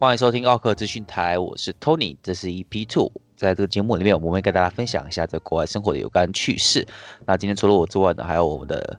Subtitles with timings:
[0.00, 3.12] 欢迎收听奥克资讯台，我是 Tony，这是 EP Two。
[3.36, 6.88] 在这个节目里面，我们会跟大家分享一下在国外生活的有关趣事。
[7.26, 8.98] 那今天除了我之外呢，还有我们的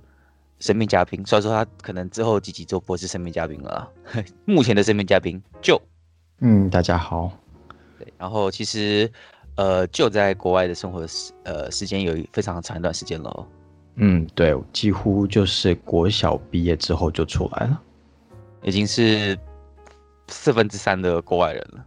[0.60, 1.26] 神秘嘉宾。
[1.26, 3.92] 虽然说他可能之后几集就不是神秘嘉宾了，
[4.46, 5.82] 目前的神秘嘉宾就，
[6.42, 7.32] 嗯，大家好。
[7.98, 9.12] 对，然后其实
[9.56, 13.48] 呃，就在国外的生活时呃时间有非常长一段时间了。
[13.96, 17.82] 嗯，对，几乎就是国小毕业之后就出来了，
[18.62, 19.36] 已经是。
[20.32, 21.86] 四分之三的国外人了，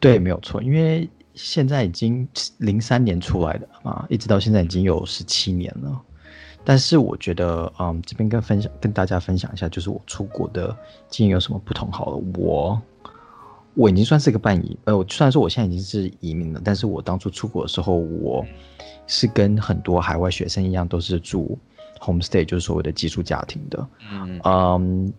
[0.00, 2.26] 对，没有错，因为现在已经
[2.58, 6.00] 零三年出来的嘛，一直到现在已经有十七年了。
[6.66, 10.74] 但是我觉得，嗯，这边跟分享跟大家分享一下，就是我出国的
[11.08, 11.92] 经验有什么不同。
[11.92, 12.80] 好了，我
[13.74, 18.46] 我已经算是个半移，呃，我虽然说我现在已经是移民了，但是我当初出国的时候，我
[19.06, 21.58] 是跟很多海外学生一样，都是住
[21.98, 23.88] homestay，就是所谓的寄宿家庭的。
[24.10, 25.12] 嗯嗯。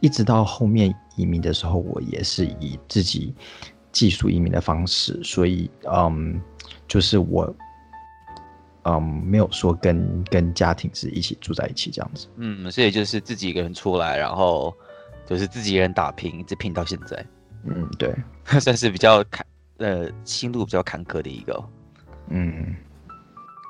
[0.00, 3.34] 一直到后面移民的时候，我也是以自己
[3.92, 6.40] 技术移民的方式，所以嗯，
[6.88, 7.54] 就是我
[8.84, 12.28] 嗯没有说跟跟家庭是一起住在一起这样子。
[12.36, 14.74] 嗯，所以就是自己一个人出来，然后
[15.26, 17.24] 就是自己一个人打拼，一直拼到现在。
[17.64, 18.14] 嗯，对，
[18.58, 19.44] 算是比较坎
[19.78, 21.62] 呃心路比较坎坷的一个。
[22.28, 22.74] 嗯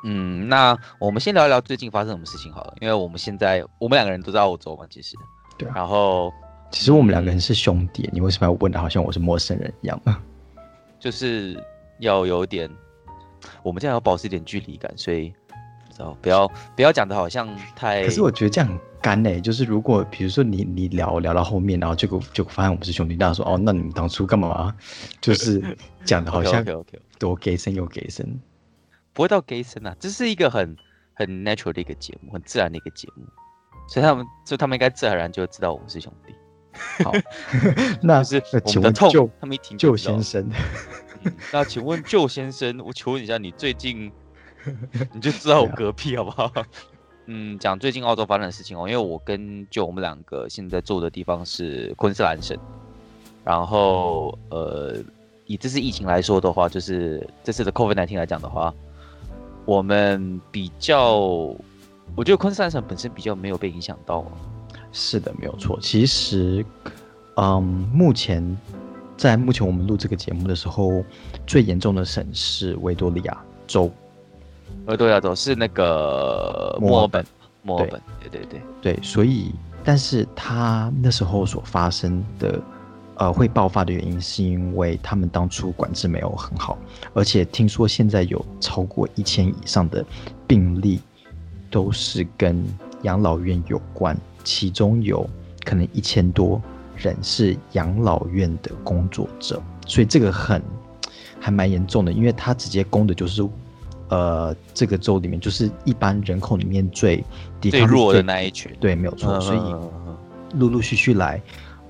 [0.04, 5.16] 嗯，那我们先聊一聊最近发生什么事情好了，因为我们现在我们两个人都在澳洲嘛，其实。
[5.60, 6.32] 对，然后
[6.70, 10.16] 其实我们两个人是兄弟，嗯，你为什么要问的好像我是陌生人一样呢？
[10.98, 11.62] 就是
[11.98, 12.70] 要有点，
[13.62, 15.28] 我们这样要保持一点距离感，所以
[15.90, 18.02] 知道不要不要讲的好像太……
[18.04, 24.74] 可是我觉得这样很干哎，就是如果比如说你你聊聊到后面，然后结果就发现我们是兄弟，大家说哦，那你们当初干嘛？
[25.20, 26.64] 就是讲的好像
[27.18, 28.26] 多 gay 声又 gay 声，
[29.12, 30.76] 不会到 gay 声啊，这是一个很
[31.14, 33.24] 很 natural 的一个节目，很自然的一个节目。
[33.90, 36.32] 所以他们，就他们应该自然而然就知道我们是兄弟。
[37.04, 37.12] 好，
[38.00, 39.30] 那是我们的痛。
[39.40, 40.48] 他们一听就先生、
[41.24, 44.10] 嗯，那请问就先生，我求问一下，你最近
[45.12, 46.50] 你就知道我嗝屁好不好？
[47.26, 52.56] 嗯，讲最近澳洲发生的事情哦，因为我跟就我们两个现在住的地方是昆士兰省，
[53.44, 54.96] 然后呃，
[55.46, 58.72] 以这次疫情来说的话，就是这次的 COVID-19 来讲的话，
[59.64, 61.52] 我们比较。
[62.16, 64.24] 我觉得昆士兰省本身比较没有被影响到。
[64.92, 65.78] 是的，没有错。
[65.80, 66.64] 其实，
[67.36, 67.62] 嗯，
[67.92, 68.44] 目前
[69.16, 71.04] 在目前我们录这个节目的时候，
[71.46, 73.90] 最严重的省是维多利亚州。
[74.86, 77.24] 维多利亚州是那个墨尔本，
[77.62, 78.00] 墨尔本。
[78.20, 79.02] 对对对对，对。
[79.02, 79.54] 所以，
[79.84, 82.60] 但是他那时候所发生的，
[83.14, 86.76] 呃，会爆发的原因，是因为他们当初管制没有很好，
[87.14, 90.04] 而且听说现在有超过一千以上的
[90.48, 91.00] 病例。
[91.70, 92.66] 都是跟
[93.02, 95.28] 养老院有关，其中有
[95.64, 96.60] 可能一千多
[96.96, 100.60] 人是养老院的工作者，所以这个很
[101.38, 103.48] 还蛮严重的，因为他直接攻的就是，
[104.08, 107.24] 呃，这个州里面就是一般人口里面最
[107.60, 111.40] 最弱的那一群，对，没有错，所以陆陆续续来，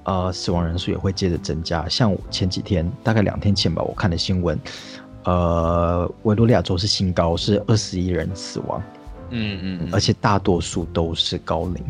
[0.04, 1.88] 呃，死亡人数也会接着增加。
[1.88, 4.56] 像我前几天，大概两天前吧，我看的新闻，
[5.24, 8.80] 呃，维多利亚州是新高，是二十一人死亡。
[9.30, 11.84] 嗯嗯，而且大多数都是高龄，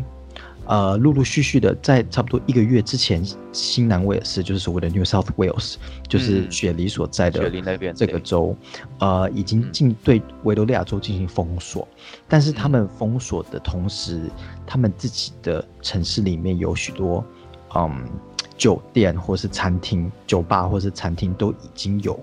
[0.67, 5.75] 呃，陆陆续续的，在差不多一个月之前，新南威尔士就是所谓的 New South Wales，
[6.07, 8.55] 就是雪梨所在的那边这个州，
[8.99, 11.87] 呃，已经进对维多利亚州进行封锁，
[12.27, 14.29] 但是他们封锁的同时，
[14.65, 17.25] 他们自己的城市里面有许多，
[17.75, 18.05] 嗯，
[18.55, 22.17] 酒店或是餐厅、酒吧或是餐厅都已经有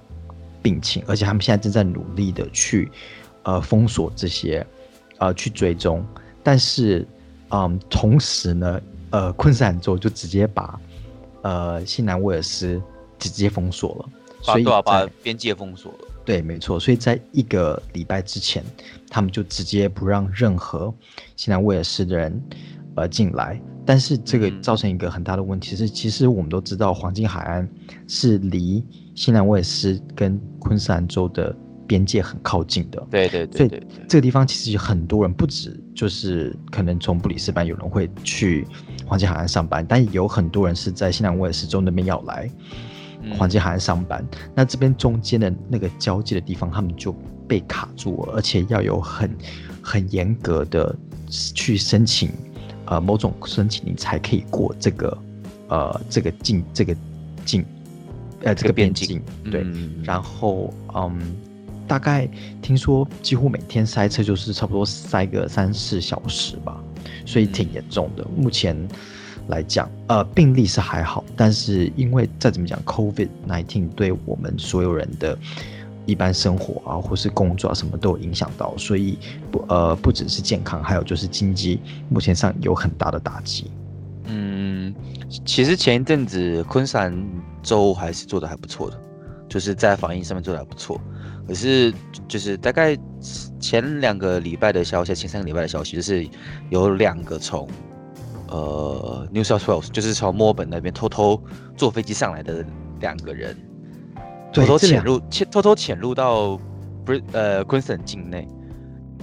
[0.62, 2.90] 病情，而且他们现在正在努力的去，
[3.42, 4.66] 呃，封锁这些。
[5.18, 6.04] 呃，去追踪，
[6.44, 7.06] 但是，
[7.50, 8.80] 嗯，同时呢，
[9.10, 10.80] 呃，昆士兰州就直接把，
[11.42, 12.80] 呃，新南威尔斯
[13.18, 14.08] 直接封锁了，
[14.42, 15.98] 所以把边界封锁了。
[16.24, 16.78] 对，没错。
[16.78, 18.62] 所以在一个礼拜之前，
[19.10, 20.94] 他们就直接不让任何
[21.34, 22.40] 新南威尔斯的人
[22.94, 23.60] 呃进来。
[23.84, 27.68] 但是这个造成一个很大的问题是，嗯、其实我们都知道，黄金海岸
[28.06, 28.84] 是离
[29.14, 31.56] 新南威尔斯跟昆士兰州的。
[31.88, 38.66] 边界很靠近的，对对对，对，对，所以这个地方其实有很多人，不止就是可能从布里斯班有人会去
[39.06, 42.48] 黄金海岸上班，但有很多人是在新南威尔士州那边要来
[43.38, 44.22] 黄金海岸上班。
[44.32, 47.12] 嗯、那这边中间的那个交界的地方，他们就
[47.48, 49.34] 被卡住了，而且要有很
[49.82, 50.94] 很严格的
[51.30, 52.30] 去申请，
[52.84, 55.18] 呃，某种申请你才可以过这个
[55.68, 56.94] 呃这个境这个
[57.46, 57.64] 境
[58.42, 59.22] 呃这个边境。
[59.50, 61.18] 对，嗯、然后嗯。
[61.88, 62.28] 大概
[62.60, 66.78] 听说几乎每天塞车就是差不多塞个三四小时吧，
[67.24, 68.24] 所以挺严重的。
[68.36, 68.76] 目前，
[69.48, 75.36] 来讲，呃，病例是还好，但是因为再怎么讲，COVID nineteen 对我们所有人的
[76.04, 79.18] 一般生活啊，或是工作啊，什么都有影响到，所以
[79.50, 81.80] 不呃不只是健康，还有就是经济，
[82.10, 83.70] 目前上有很大的打击。
[84.26, 84.94] 嗯，
[85.46, 87.18] 其实前一阵子昆山
[87.62, 89.00] 州还是做的还不错的，
[89.48, 91.00] 就是在防疫上面做的还不错。
[91.48, 91.92] 可是
[92.28, 92.96] 就是大概
[93.58, 96.28] 前两个礼拜的消息，前三个礼拜的消息，就是
[96.68, 97.66] 有两个从
[98.48, 101.42] 呃 New South Wales，就是从墨尔本那边偷偷
[101.74, 102.62] 坐飞机上来的
[103.00, 103.56] 两个人。
[104.52, 106.58] 偷偷潜入，潜偷偷潜入到
[107.04, 108.48] 不是呃昆士兰境内，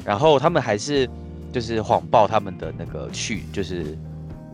[0.04, 1.10] 然后他们还是
[1.51, 3.98] 就是谎报他们的那个去就是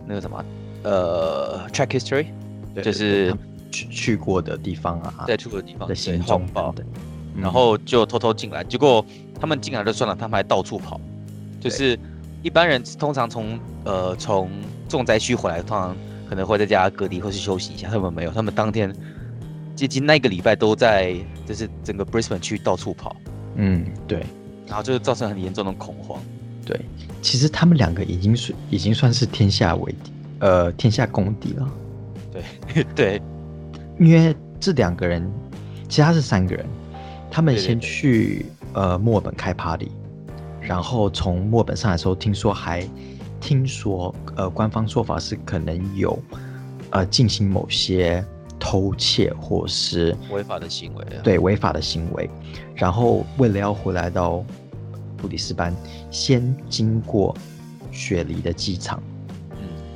[0.06, 0.46] 那个什么
[0.84, 2.28] 呃 track history，
[2.82, 3.36] 就是
[3.70, 6.74] 去去过的地方啊，在去过的地方的行踪报，
[7.36, 9.06] 然后就偷偷进来，结果
[9.40, 11.00] 他们进来就算了，他们还到处跑，
[11.60, 11.98] 就是
[12.44, 14.50] 一般人通常从呃从
[14.90, 15.96] 重灾区回来，通常
[16.30, 18.94] 可能会在家隔离或是休息一下，他们没有，他们当天。
[19.74, 21.16] 接近那个礼拜都在，
[21.48, 23.16] 就是整个 Brisbane 区到处跑，
[23.56, 24.24] 嗯，对，
[24.68, 26.22] 然后就造成很严重的恐慌。
[26.64, 26.80] 对，
[27.22, 31.68] 其实他们两个已经是已经算是天下为敌，呃，天下公敌了。
[32.32, 33.22] 对 对，
[33.98, 35.28] 因为这两个人，
[35.90, 36.64] 其实他是三个人，
[37.32, 39.90] 他们先去呃墨尔本开 party，
[40.60, 42.88] 然后从墨尔本上来的时候，听说还
[43.40, 46.20] 听说呃官方说法是可能有
[46.92, 48.24] 呃进行某些。
[48.64, 52.30] 偷窃或是违法的行为，对违法的行为，
[52.76, 54.46] 然后为了要回来到
[55.18, 55.76] 布里斯班，
[56.12, 57.36] 先经过
[57.92, 59.11] 雪梨的机场，嗯，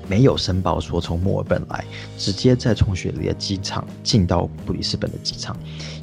[0.07, 1.83] 没有申报说从墨尔本来，
[2.17, 5.57] 直接再从雪梨的机场进到布里斯本的机场，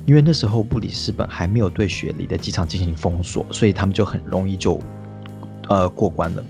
[0.07, 4.81] 因为那时候布里斯本还没有对雪梨的机场进行封锁，所以他们就很容易就
[5.69, 6.45] 呃过关了。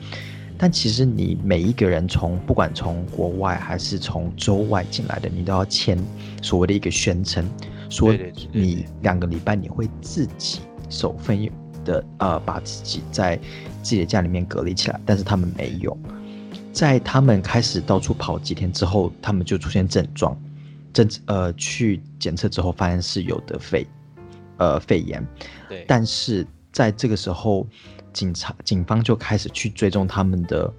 [0.58, 5.99] 但其实你每一个人从不管从国外还是从州外进来的，你都要签
[6.40, 7.44] 所谓的一个宣称，
[7.88, 8.14] 说
[8.52, 11.50] 你两个礼拜你会自己守分
[11.84, 13.37] 的呃把自己在
[13.82, 15.00] 自己的家里面隔离起来。
[15.04, 15.99] 但是他们没有，
[16.72, 20.36] 在他们开始到处跑几天之后，他们就出现症状，
[20.92, 23.86] 症呃去检测之后发现是有得肺
[24.56, 25.24] 呃肺炎，
[25.69, 27.66] 对，但是在这个时候。
[28.12, 30.70] 警察、警方就开始去追踪他们的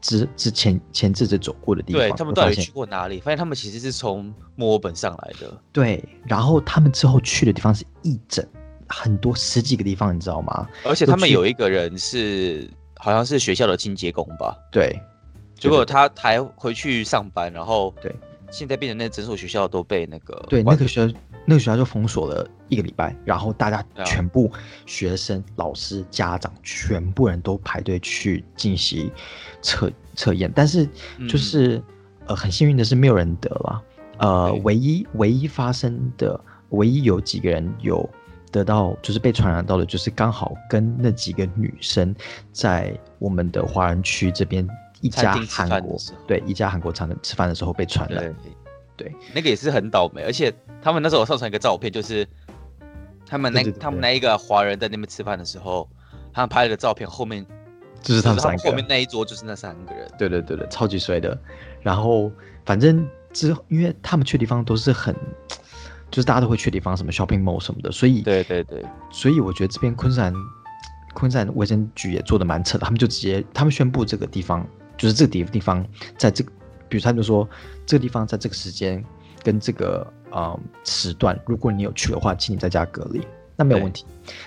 [0.00, 3.20] 之之前前阵子走过的地方，对他们到底去过哪里？
[3.20, 5.54] 发现他们其实是从墨尔本上来的。
[5.70, 8.42] 对，然后他们之后去的地方是一整
[8.86, 10.66] 很多十几个地方，你知道吗？
[10.82, 12.66] 而且他们有一个人是
[12.96, 14.56] 好像是学校的清洁工吧？
[14.72, 14.98] 对，
[15.58, 18.14] 结果他还回去上班，然后对，
[18.50, 21.18] 现在变成那整所学校都被那个对那个学校。
[21.50, 24.52] 那个学校就封锁了一个礼拜，然后大家全部
[24.84, 29.10] 学生、老师、家长，全部人都排队去进行
[29.62, 30.86] 测测验，但是
[31.26, 31.84] 就是、嗯、
[32.26, 33.82] 呃很幸运的是没有人得了，
[34.18, 36.38] 呃唯一唯一发生的
[36.68, 38.06] 唯一有几个人有
[38.52, 42.14] 得到就是被传染到的，就是刚好跟那几个女生
[42.52, 44.68] 在我们的华人区这边
[45.00, 45.96] 一家韩国
[46.26, 48.34] 对一家韩国餐厅吃饭的时候被传染。
[48.96, 50.52] 对，那个也是很倒霉，而且
[50.82, 52.26] 他们那时候上传一个照片，就是
[53.24, 55.88] 他们那他们那一个华人在那边吃饭的时候，
[56.32, 57.46] 他们拍了个照片，后面
[58.02, 60.10] 就是他们三个，后面那一桌就是那三个人。
[60.18, 61.38] 对对对对，超级衰的。
[61.80, 62.32] 然后
[62.66, 65.14] 反正之后，因为他们去的地方都是很，
[66.10, 70.34] 就是大家都会去的地方，什么 shopping mall 什么的，所以对对对，所以我觉得这边昆山
[71.14, 74.66] 昆山卫生局也做的蛮扯的，他们就直接他们宣布这个地方
[74.98, 75.82] 就是这个地地方
[76.18, 76.52] 在这个。
[76.90, 77.46] 比如他就说，
[77.84, 79.04] 这个地方在这个时间
[79.42, 83.20] 跟这个呃时段，如果你有去的话，请你在家隔离，
[83.56, 84.06] 那没有问题。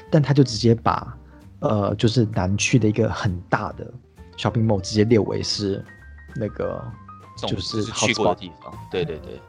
[0.10, 1.16] 但他就直接把
[1.60, 3.94] 呃就是南区的一个很大的
[4.38, 5.86] shopping mall 直接列为是
[6.36, 6.84] 那个
[7.48, 8.74] 就是去过的地方。
[8.90, 9.40] 对对对，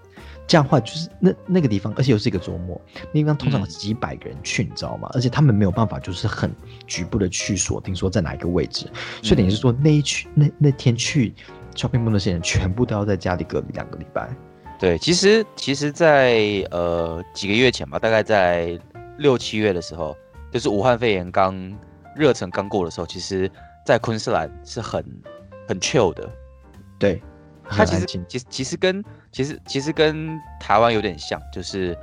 [0.46, 5.08] 这样的话就是那那个地方，而且又是一个周末，那地方通常有几百个人去，你知道吗？
[5.14, 6.50] 而且他们没有办法就是很
[6.86, 8.86] 局部的去锁定说在哪一个位置，
[9.22, 11.34] 所以等于是说那一去那那天去。
[11.74, 14.28] shopping mall 那些人全部都要在家里隔离两个礼拜。
[14.78, 18.78] 对，其实其实在，在呃几个月前吧，大概在
[19.16, 20.14] 六七月的时候，
[20.50, 21.56] 就是武汉肺炎刚
[22.14, 23.50] 热忱刚过的时候，其实，
[23.86, 25.02] 在昆士兰是很
[25.66, 26.28] 很 chill 的。
[26.98, 27.22] 对，
[27.76, 31.96] 它其实其实其实跟其实其实跟台湾有点像，就是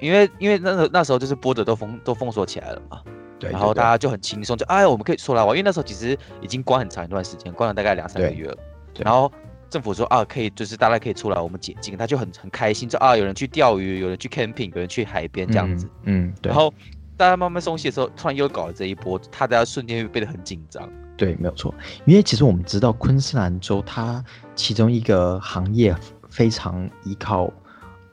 [0.00, 3.02] 因为因为那那时候就是 border 都封都封锁起来了嘛。
[3.38, 8.56] 对，然后大家就很轻松，就哎，我们可以出来玩，因为那时候其实已经关很长一段时间，关了大概两三个月了。
[8.98, 9.30] 然后
[9.70, 15.86] 政府说啊，可以，就是大家可以出来，我们解禁，他就很很开心，就啊，有人去钓鱼，有人去 camping，有人去海边这样子。
[16.02, 16.50] 嗯，嗯对。
[16.50, 16.74] 然后
[17.16, 20.90] 大家慢慢松懈的时候，突然又搞了这一波，他大家瞬间又变得很紧张。
[21.18, 21.74] 对，没有错。
[22.06, 25.94] 因为其实我们知道昆士兰州它其中一个行业
[26.30, 27.52] 非常依靠，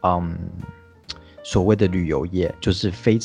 [0.02, 0.38] 嗯，
[1.44, 3.18] 所谓的旅游业，就是非。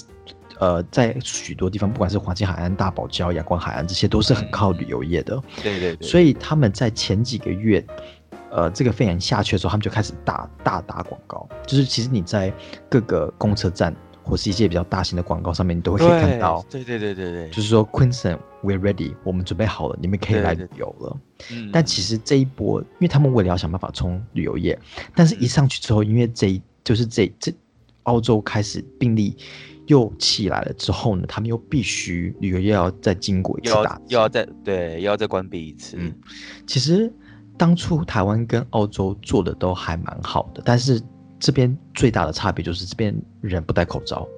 [0.58, 5.34] 呃，在许多地方，不管是黄金海岸、大堡礁、阳光海岸，这些都是很靠旅游业的。
[5.34, 6.06] 嗯、对对对。
[6.06, 7.82] 所以他们在前几个月，
[8.50, 11.48] 呃，这个肺炎下去的时候，他们就开始大大打广告。
[11.66, 12.52] 就是其实你在
[12.90, 13.96] 各个公车站
[14.30, 16.64] 或是一些比较大型的广告上面，你都会可以看到。
[16.70, 17.50] 对对对对对。
[17.50, 21.16] 就是说，Queensland，we're ready，我们准备好了，你们可以来旅游了。
[21.36, 24.78] 对对对，但其实这一波，因为他们为了要想办法冲旅游业，
[25.14, 27.52] 但是一上去之后，因为这一就是这这
[28.04, 29.36] 澳洲开始病例。
[29.86, 33.70] 又起来了之后呢，他们又必须旅游业要再经过一次
[34.06, 35.96] 又要再对，又要再关闭一次。
[35.98, 36.14] 嗯，
[36.64, 37.12] 其实
[37.58, 41.02] 当初台湾跟澳洲做的都还蛮好的，但是
[41.40, 44.28] 这边最大的差别就是这边人不戴口罩。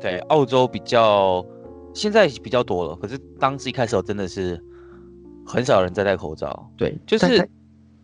[0.00, 1.44] 对，澳洲比较
[1.92, 4.58] 现在比较多了，可是当时一开始真的是
[5.44, 6.70] 很少人在戴口罩。
[6.76, 7.48] 对，就是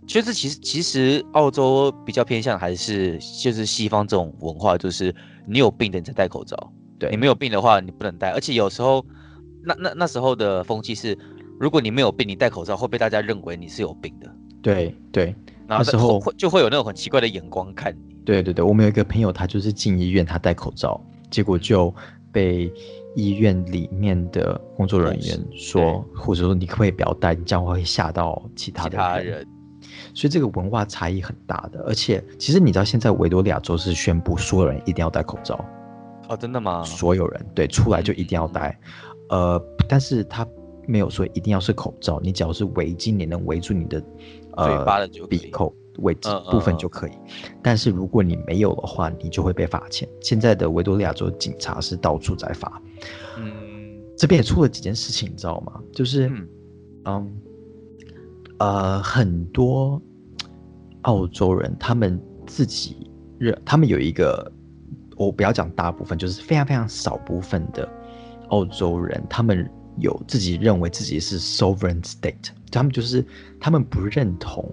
[0.07, 5.15] 就是其实其实澳洲比较偏向还是就是西方这种文化，就是。
[5.47, 9.05] 你有病的你才戴口罩，对，你没有病的话你不能戴，而且有时候
[9.63, 11.15] 那那那时候的风气是，
[11.61, 14.35] 如果你没有病，你戴口罩会被大家认为你是有病的。
[14.63, 15.37] 对对，
[15.67, 18.15] 然后那时候会就会有那种很奇怪的眼光看你。
[18.25, 21.95] 对对对，我们有一个朋友，他就是进医院，他戴口罩，结果就
[22.33, 22.73] 被
[23.15, 28.97] 医院里面的工作人员说，或者说你可不可以不要戴，你这样会吓到其他的人。
[28.97, 29.47] 其他人。
[30.15, 35.63] 所以这个文化差异很大的，而且其实你知道，现在维多利亚州是宣布所有人一定要戴口罩。
[36.29, 36.83] 哦，真的吗？
[36.83, 38.79] 所有人对，出来就一定要戴，
[39.29, 40.47] 嗯、呃，但是他
[40.87, 44.03] 没有说一定要是口罩，你只要是围巾，你能围住你的
[44.57, 47.13] 呃嘴巴的就鼻口位置部分就可以。
[47.63, 50.09] 但是如果你没有的话，你就会被罚钱。
[50.21, 52.81] 现在的维多利亚州警察是到处在罚。
[53.39, 53.53] 嗯，
[54.17, 55.81] 这边也出了几件事情，你知道吗？
[55.93, 56.49] 就是嗯。
[57.07, 57.37] 嗯
[58.59, 60.01] 呃，很多
[61.03, 64.51] 澳洲人他们自己认，他们有一个，
[65.17, 67.87] 我不要讲大部分，就是非常非常少部分的
[68.51, 73.25] 澳洲人，他们有自己认为自己是 sovereign state，他们就是
[73.61, 74.69] 他们不认同，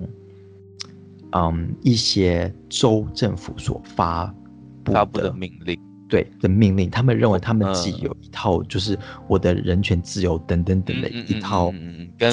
[1.31, 4.25] 嗯，一些州政府所发
[4.83, 5.79] 布发布的命令。
[6.09, 8.99] 对的命令，他们认为他们自己有一套，就是
[9.29, 11.73] 我的人权自由等等等的一套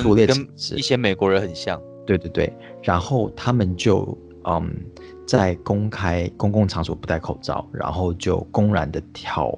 [0.02, 1.80] 粗劣，跟一些美国人很像。
[2.04, 2.52] 对对对，
[2.83, 4.68] 然后他们就嗯，
[5.28, 9.57] 在公开公共场所不戴口罩，然后就公然的挑，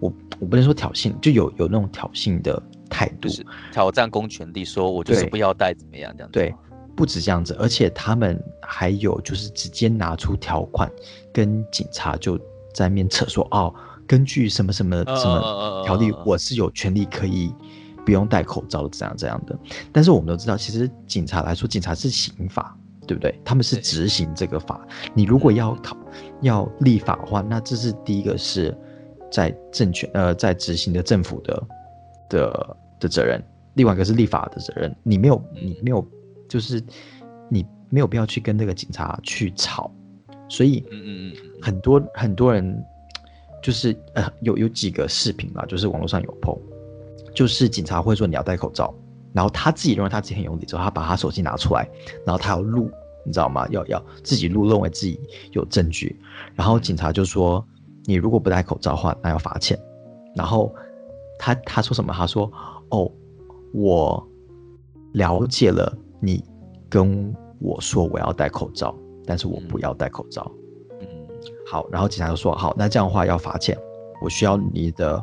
[0.00, 6.32] 我我不能说挑衅，就有有那种挑衅的态度，就是挑战公权力，说我就是不要戴怎么样这样子。
[6.32, 6.54] 对，
[6.96, 10.90] 不止这样子，而且他们还有就是直接拿出条款
[11.32, 12.38] 跟警察就。
[12.72, 13.74] 在面扯说哦，
[14.06, 17.52] 根据什么什么什么条例，我是有权利可以
[18.06, 19.58] 不用戴口罩的，这样这样的。
[19.90, 22.78] 但是我们都知道，其实警察来说，警察是刑法，
[23.08, 23.36] 对不对？
[23.44, 24.86] 他们是执行这个法。
[25.14, 25.96] 你如果要讨
[26.42, 28.72] 要立法的话，那这是第一个是
[29.30, 31.66] 在政权呃在执行的政府的
[32.28, 33.42] 的的责任，
[33.74, 34.94] 另外一个是立法的责任。
[35.02, 36.06] 你没有你没有
[36.48, 36.82] 就是
[37.48, 39.90] 你没有必要去跟那个警察去吵。
[40.48, 42.84] 所以，嗯嗯嗯，很多很多人
[43.62, 46.58] 就是呃，有有几个视频嘛，就是网络上有 po，
[47.32, 48.92] 就是警察会说你要戴口罩，
[49.32, 51.88] 然后他自己认为他自己很有理，之后他把他手机拿出来，
[52.26, 52.90] 然后他要录，
[53.24, 53.64] 你知道吗？
[53.70, 55.20] 要要自己录，认为自己
[55.52, 56.18] 有证据，
[56.56, 57.64] 然后警察就说
[58.04, 59.78] 你如果不戴口罩的话，那要罚钱。
[60.34, 60.74] 然后
[61.38, 62.12] 他他说什么？
[62.12, 62.50] 他说
[62.90, 63.10] 哦，
[63.72, 64.26] 我
[65.12, 66.44] 了解了，你
[66.88, 68.94] 跟我说我要戴口罩。
[69.26, 70.50] 但是我不要戴口罩。
[71.00, 71.06] 嗯，
[71.64, 73.78] 好，然后警察就说：“好，那这样的话要罚钱，
[74.20, 75.22] 我需要你的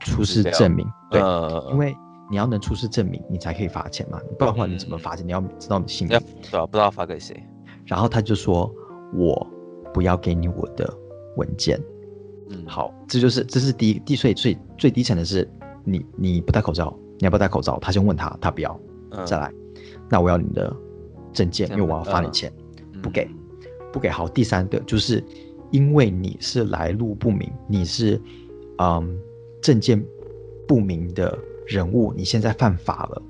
[0.00, 0.86] 出示证明。
[1.10, 1.92] 对，呃、因为
[2.30, 5.26] 你要能出示证明，你才可以罚钱嘛，不然的话你怎么罚钱？
[5.26, 6.66] 嗯、你要知道你姓名，对吧？
[6.66, 7.42] 不知道发给谁。
[7.86, 8.72] 然后他就说：
[9.14, 9.44] 我
[9.92, 10.88] 不要给你我的
[11.36, 11.80] 文件。
[12.50, 15.48] 嗯，好，这就是这是第一第最最最低层的是
[15.84, 17.78] 你你不戴口罩，你要不要戴口罩？
[17.80, 18.78] 他先问他，他不要，
[19.10, 19.52] 嗯、再来，
[20.08, 20.74] 那我要你的
[21.32, 22.52] 证件，因为我要发你钱，
[22.92, 23.28] 嗯、不给。”
[23.92, 25.20] 不给好，第三个就是
[25.72, 28.22] 因为你是来路不明，你是
[28.78, 29.18] 嗯
[29.60, 30.00] 证件
[30.68, 33.22] 不明的人物，你现在犯法了，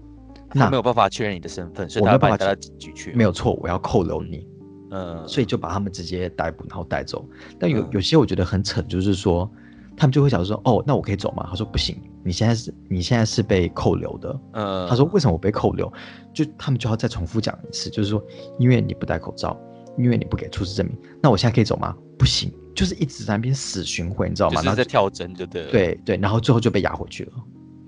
[0.52, 3.14] 那没有办法确认你的身份，所以他把你带到警局去。
[3.14, 4.46] 没有错，我要扣留你，
[4.90, 7.24] 嗯，所以就把他们直接逮捕，然后带走。
[7.58, 9.50] 但有有些我觉得很扯，就是说
[9.96, 11.46] 他们就会想说，哦，那我可以走吗？
[11.48, 14.40] 他说不行，你现在是你现在是被扣留的。
[14.52, 15.92] 嗯，他说为什么我被扣留？
[16.32, 18.22] 就他们就要再重复讲一次，就是说
[18.58, 19.58] 因为你不戴口罩。
[19.98, 21.94] 因为你不给出示证明，那我现在可以走吗？
[22.16, 24.62] 不行，就是一直在那边死循环，你知道吗？
[24.62, 25.70] 然后在跳针，就对了。
[25.70, 27.32] 对对，然后最后就被押回去了。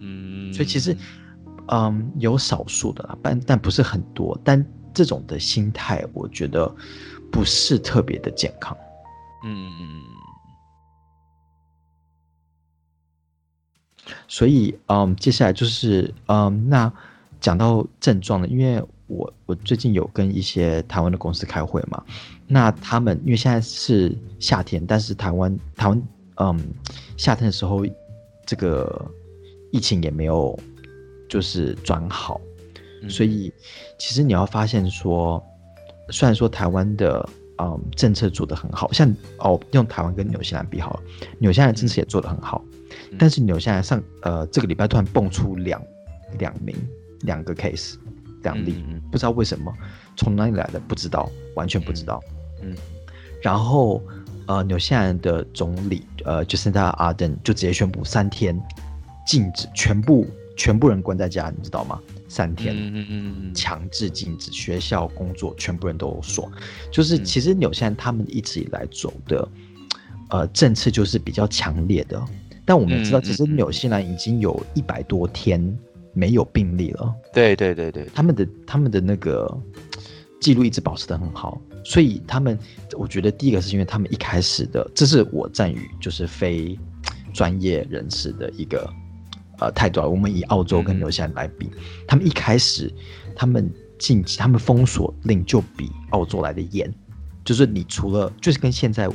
[0.00, 0.94] 嗯，所以其实，
[1.68, 4.38] 嗯，有少数的啦，但但不是很多。
[4.44, 4.62] 但
[4.94, 6.72] 这种的心态，我觉得
[7.30, 8.76] 不是特别的健康。
[9.44, 9.70] 嗯。
[14.26, 16.92] 所以，嗯，接下来就是，嗯，那
[17.40, 22.02] 讲到症状呢，因为我我最近有跟一些台湾的公司开会嘛，
[22.46, 26.02] 那他们因为现在是夏天，但是台湾台湾，
[26.36, 26.74] 嗯，
[27.16, 27.86] 夏天的时候，
[28.44, 29.08] 这个
[29.70, 30.58] 疫情也没有
[31.28, 32.40] 就是转好，
[33.08, 33.52] 所以
[33.98, 35.42] 其实你要发现说，
[36.10, 37.28] 虽然说台湾的
[37.58, 41.00] 嗯政策做得很好，像哦用台湾跟纽西兰比好了，
[41.38, 42.64] 纽西兰政策也做得很好。
[43.18, 45.82] 但是纽西兰上呃这个礼拜突然蹦出两
[46.38, 46.76] 两名
[47.20, 47.94] 两个 case
[48.42, 49.72] 两例，不知道为什么
[50.16, 52.22] 从哪里来的不知道，完全不知道。
[52.62, 52.76] 嗯，嗯
[53.42, 54.02] 然后
[54.46, 58.60] 呃纽西兰的总理呃 Jacinda Ardern 就直接宣布三天
[59.26, 62.00] 禁止全部全部人关在家，你知道吗？
[62.28, 66.50] 三天，嗯嗯嗯强制禁止学校工作，全部人都锁。
[66.90, 69.48] 就是其实纽西兰他们一直以来走的
[70.30, 72.22] 呃政策就是比较强烈的。
[72.64, 75.76] 但我们知道，其实纽西兰已经有一百多天
[76.14, 77.14] 没有病例了。
[77.32, 79.52] 对对对对，他们的他们的那个
[80.40, 82.58] 记录一直保持的很好，所以他们，
[82.96, 86.78] 我觉得第一个是因为他们一开始的，这是我赞誉就是非
[87.34, 88.88] 专业人士的一个
[89.62, 90.08] 呃太短。
[90.08, 91.70] 我们以澳洲跟纽西兰来比，
[92.06, 92.92] 他们一开始
[93.34, 96.92] 他们禁止他们封锁令就比澳洲来的严，
[97.44, 99.08] 就是你除了就是跟现在。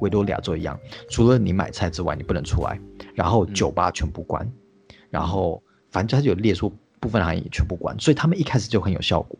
[0.00, 0.78] 维多利亚州一样，
[1.10, 2.78] 除了你买菜之外，你不能出来。
[3.16, 9.36] 然后酒吧全部关，嗯、然后反正他就有列出部分行业全部关，所以他们一开始就很有效果。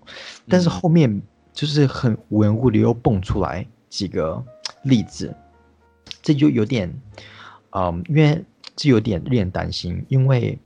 [0.49, 1.23] 但是后面
[1.53, 4.45] 就是很无缘无故的又蹦出来几个
[4.83, 5.33] 例子，
[6.21, 6.93] 这就有点，
[7.71, 8.45] 嗯，因为
[8.79, 10.59] 这有点令人担心，因为，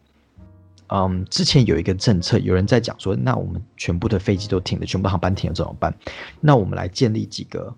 [0.86, 5.92] 嗯，之前有一个政策，有人在讲说，那我们全部的飞机都停了，全部航班停了怎么办？
[6.40, 7.74] 那我们来建立几个。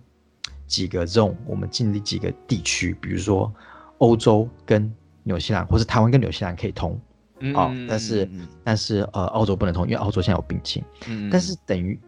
[0.66, 3.52] 几个 zone，我们建立几个地区，比如说
[3.98, 4.90] 欧洲跟
[5.22, 6.98] 纽西兰，或是台湾跟纽西兰可以通，
[7.40, 8.28] 嗯、哦，但是
[8.64, 10.82] 但是呃，澳洲不能通，因为澳洲现在有病情。
[11.06, 12.00] 嗯，但是等于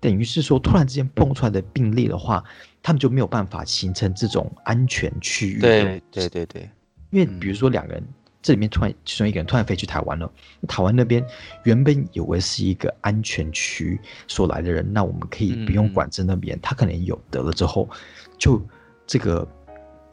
[0.00, 2.42] 等于是说，突然之间蹦出来的病例的话，
[2.82, 5.60] 他们就没有办法形成这种安全区域。
[5.60, 6.70] 对对对对，
[7.12, 8.02] 因为比如说两个人。
[8.44, 10.28] 这里面突然其中一个人突然飞去台湾了，
[10.66, 11.24] 台湾那边
[11.62, 17.88] 原本以为是一个安全区所来的人，那我们可以不用管制那边，嗯、他可能有得了之后，
[18.36, 18.60] 就
[19.06, 19.48] 这个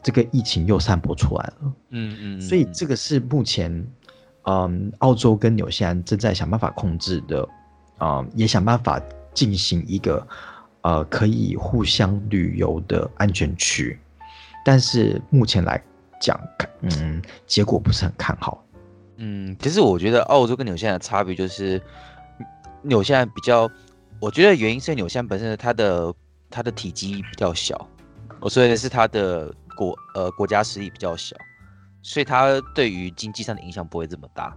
[0.00, 1.74] 这个疫情又散播出来了。
[1.88, 3.84] 嗯嗯，所以这个是目前
[4.44, 7.42] 嗯澳洲跟纽西兰正在想办法控制的，
[7.98, 9.02] 啊、嗯，也想办法
[9.34, 10.24] 进行一个
[10.82, 13.98] 呃可以互相旅游的安全区，
[14.64, 15.82] 但是目前来。
[16.20, 16.38] 讲，
[16.82, 18.62] 嗯，结果不是很看好。
[19.16, 21.82] 嗯，其实我觉得澳洲跟纽西兰的差别就是，
[22.82, 23.68] 纽西兰比较，
[24.20, 26.14] 我觉得原因是纽西兰本身它的
[26.48, 27.88] 它的体积比较小，
[28.40, 31.36] 我说的是它的国呃国家实力比较小，
[32.02, 34.56] 所以它对于经济上的影响不会这么大。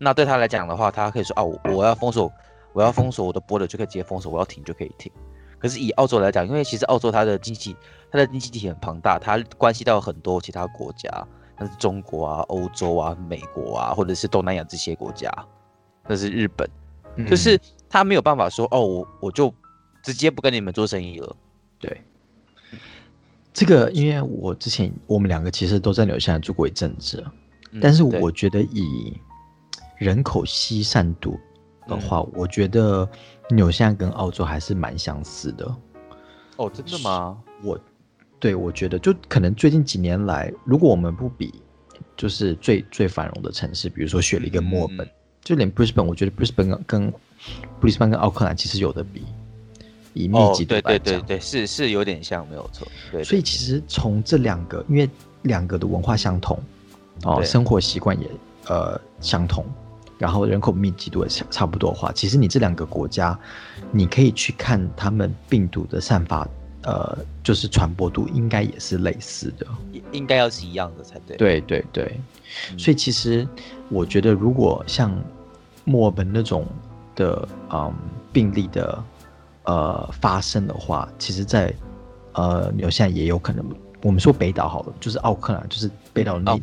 [0.00, 2.32] 那对他来讲的话，他可以说啊，我要封锁，
[2.72, 5.10] 我要封锁我的 border 就可以直接封锁，我要停就可以停。
[5.58, 7.76] 可是以澳洲来讲，因为其实澳洲它的经济，
[8.10, 11.08] 它的经济体很庞大，它关系到很多其他国家，
[11.58, 15.30] 像是中国啊、欧洲啊、美国啊，或者是东南亚这些国家，
[16.06, 16.68] 那是日本，
[17.16, 19.52] 嗯、就是他没有办法说哦，我我就
[20.02, 21.36] 直接不跟你们做生意了。
[21.78, 22.02] 对，
[23.52, 27.24] 这个因为我之前我们两个其实都在纽西兰住过一阵子，
[27.72, 29.16] 嗯、但是我觉得以
[29.96, 31.38] 人口稀散度
[31.86, 33.08] 的话，嗯、我觉得。
[33.50, 35.74] 纽西兰跟澳洲还是蛮相似的，
[36.56, 37.42] 哦，真的吗？
[37.64, 37.80] 我，
[38.38, 41.52] 对，我觉得就可能最近几年来，如果我们不比，
[42.16, 45.10] 就是最最繁荣的城市，比如说雪梨跟墨尔本，嗯、
[45.42, 47.12] 就连 Brisbane，我觉得 Brisbane 跟
[47.80, 49.24] Brisbane 跟奥克兰其实有的比，
[50.14, 52.86] 以密集度来讲，对对对对，是是有点像，没有错。
[53.10, 55.08] 对，所以其实从这两个，因为
[55.42, 56.60] 两个的文化相同，
[57.24, 58.26] 哦，生活习惯也
[58.68, 59.64] 呃相同。
[60.16, 63.38] 然后人口密集度也差不多的话，其实你这两个国家，
[63.92, 66.44] 你可以去看他们病毒的散发，
[66.88, 69.66] 呃，就是传播度应该也是类似的，
[70.10, 71.36] 应该要是一样的才对。
[71.36, 72.20] 对对对，
[72.72, 73.46] 嗯、所以其实
[73.90, 75.14] 我觉得，如果像
[75.84, 76.66] 墨尔本那种
[77.14, 77.92] 的嗯
[78.32, 79.04] 病例的
[79.64, 81.74] 呃发生的话，其实在
[82.32, 83.62] 呃纽西兰也有可能。
[84.02, 86.58] 我们说北岛好了，就是奥克兰，就是北岛那。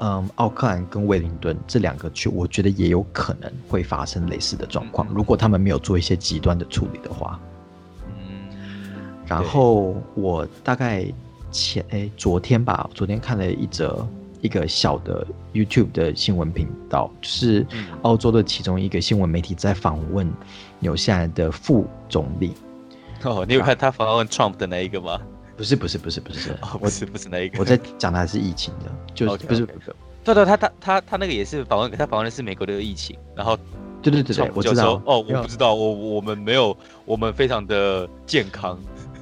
[0.00, 5.06] 嗯，奥克兰跟威灵顿这两个区，我觉得也有可能会发生类似的状况。
[5.12, 7.57] 如果他们没有做一些极端的处理的话，嗯。
[9.28, 11.04] 然后我大概
[11.50, 14.06] 前诶昨天吧，昨天看了一则
[14.40, 17.66] 一个小的 YouTube 的新闻频道，就是
[18.02, 20.26] 澳洲的其中一个新闻媒体在访问
[20.78, 22.54] 纽西兰的副总理。
[23.24, 25.20] 哦，你有看他访问 Trump 的那一个吗？
[25.56, 27.58] 不是，不是，不是，不是，哦、不是，不是那一个。
[27.58, 29.94] 我在讲的还是疫情的，就是不是，不是。
[30.24, 33.58] 对对，他他他他那个也是访问，他访问的是美国的疫情，然后。
[34.00, 35.02] 对对对对，我知道。
[35.04, 38.78] 哦，我不知道，我我们没有，我们非常的健康。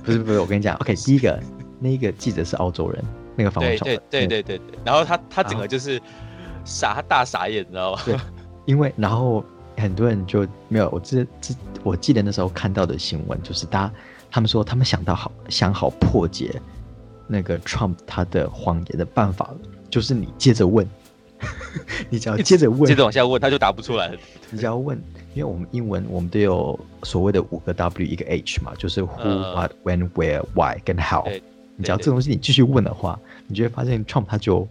[0.07, 1.39] 不是不是，我跟你讲， OK，第一个
[1.81, 6.01] 那个记者是澳洲人，那个访问对对对对对，然后他他整个就是
[6.65, 8.01] 傻，他大傻眼，你知道吗？
[8.05, 8.17] 对，
[8.65, 9.45] 因为然后
[9.77, 13.93] 很多人就没有，我记这我记得那时候看到的新闻就是大家
[14.31, 16.61] 他们说他们想到好想好破解
[17.27, 19.57] 那个 Trump 他的谎言的办法了，
[19.91, 20.89] 就是你接着问。
[22.11, 24.19] 你只要接着问，接着往下问，他就答不出来了。
[24.51, 24.97] 你只要问，
[25.35, 31.29] 因为我们英文我们都有所谓的五个 W 一个 H 嘛，就是 Who、呃、What、When、Where、Why 跟 How。
[31.77, 34.67] 你只要这东西你继续问的话，你就会发现 Trump 他就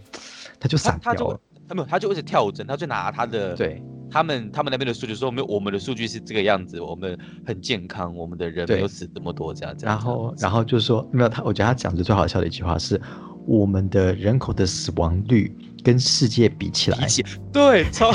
[0.60, 1.40] 他就散掉了。
[1.68, 3.82] 他没有，他就一直跳针，他就拿他的对
[4.16, 9.86] 他们他们那边的数据说，没有我们的数据是这个样子，我们很健康，我们的人没有死这么多这样子。
[9.86, 13.00] 然后然后就说没有他，我觉得他讲的最好笑的一句话是，
[13.46, 15.54] 我们的人口的死亡率。
[15.84, 17.08] 跟世界比起来，
[17.54, 18.12] 对，超。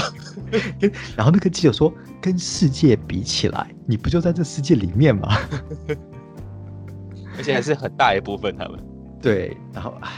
[1.17, 5.29] 然后那个记者说：“跟世界比起来，你不就在这世界里面吗？”
[7.39, 8.81] 而且还是很大一部分他们。
[9.23, 10.11] 对，然后唉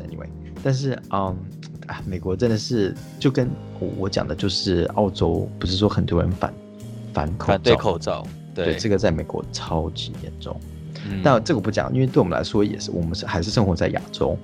[0.00, 0.28] ，anyway，
[0.64, 1.38] 但是嗯，
[1.86, 6.54] 啊，美国真的是就跟我我讲的，就是澳洲不是说很多人反
[7.12, 10.58] 反口罩，反对口罩，对，对这个在美国超级严重。
[11.08, 14.36] 嗯、但这个不讲，因为对我们来说也是，我们是还是生活在亚洲。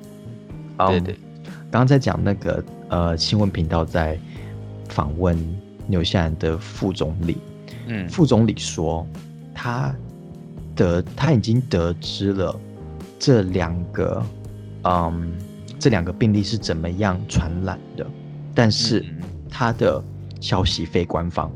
[0.77, 1.15] 嗯、对对。
[1.71, 4.19] 刚刚在讲那个呃新闻频道在
[4.89, 5.37] 访问
[5.87, 7.39] 纽西兰的副总理，
[7.87, 9.07] 嗯，副总理说
[9.55, 9.93] 他
[10.77, 12.55] 得他已经得知了
[13.19, 14.23] 这两个
[14.85, 15.33] 嗯
[15.83, 18.07] 这两个病例是怎么样传染的，
[18.55, 19.05] 但是
[19.51, 20.01] 他的
[20.41, 21.51] 消息非官方，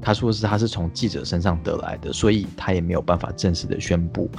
[0.00, 4.30] 他说是他是从记者身上得来的，所以他也没有办法正式的宣布。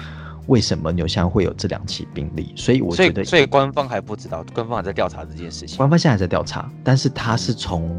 [0.48, 2.54] 为什么纽西兰会有这两起病例？
[2.56, 5.76] 所以我觉得，所以，所以官方还不知道，官方还在调查这件事情。
[5.76, 7.90] 官方现在还在调查，但是他是从、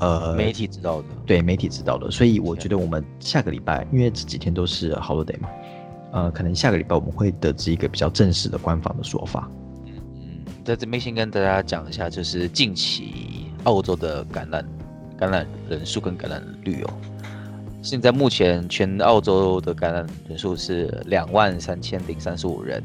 [0.00, 2.10] 嗯、呃媒体知道的，对媒体知道的。
[2.10, 5.48] 所以我觉得我们下个礼拜，因为这几天都是 holiday 嘛，
[6.10, 9.48] 呃，可能下个礼拜我们会得知一个比较正式的官方的说法。
[10.66, 14.66] 在这边先跟大家讲一下，就是近期澳洲的感染
[15.16, 16.92] 感染人数跟感染率哦。
[17.82, 22.82] 现在目前全澳洲的感染人数是两万三千零三十五人，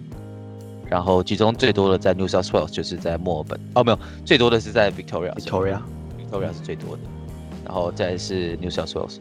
[0.88, 7.02] 然后其中最多的在 New South Wales，就是在墨尔本哦，没有，最多的是在 Victoria，Victoria，Victoria 是最多的，
[7.66, 9.18] 然后再是 New South Wales，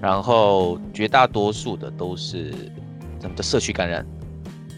[0.00, 2.54] 然后绝大多数的都是
[3.20, 4.06] 咱们的社区感染，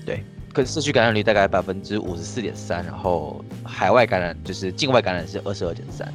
[0.04, 0.24] 对，
[0.58, 6.12] 可是社区感染率大概百分之五十四点三，然后海外感染就是境外感染是二十二点三，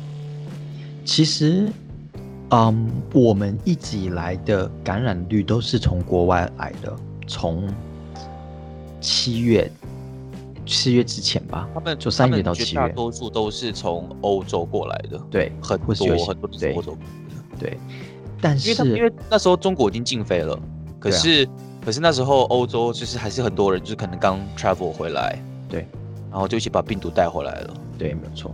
[1.06, 1.72] 其实。
[2.50, 6.94] 嗯，um, 我们一直以来的感染率都是从国外来的，
[7.26, 7.74] 从
[9.00, 9.72] 七月
[10.66, 16.98] 七月之前吧，他们就三月到七月，大多数都是从欧洲过来的，对，很多很多欧洲，
[17.58, 17.78] 对，
[18.42, 20.60] 但是因为因为那时候中国已经禁飞了，
[21.00, 21.50] 可是、啊、
[21.84, 25.38] 可是那时候欧洲就是还是很多人就是可能刚 travel 回来，
[25.70, 25.88] 对，
[26.32, 28.54] 然后就一起把病毒带回来了，对，没有错，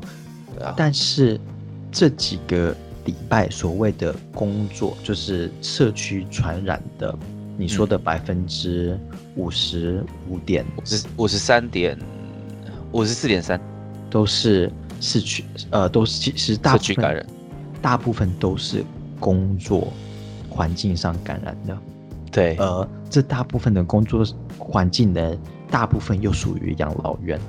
[0.55, 1.39] 对啊，但是
[1.91, 2.75] 这几个。
[3.05, 7.17] 礼拜所谓的工作就是社区传染的，
[7.57, 8.99] 你说的百分之
[9.35, 11.97] 五十五点五十五十三点
[12.91, 13.59] 五十四点三，
[14.11, 17.25] 都是市区，呃，都是其实大部分感染，
[17.81, 18.83] 大部分都是
[19.19, 19.87] 工作
[20.47, 21.75] 环境上感染的，
[22.31, 24.25] 对，而这大部分的工作
[24.57, 25.37] 环境呢，
[25.69, 27.39] 大部分又属于养老院，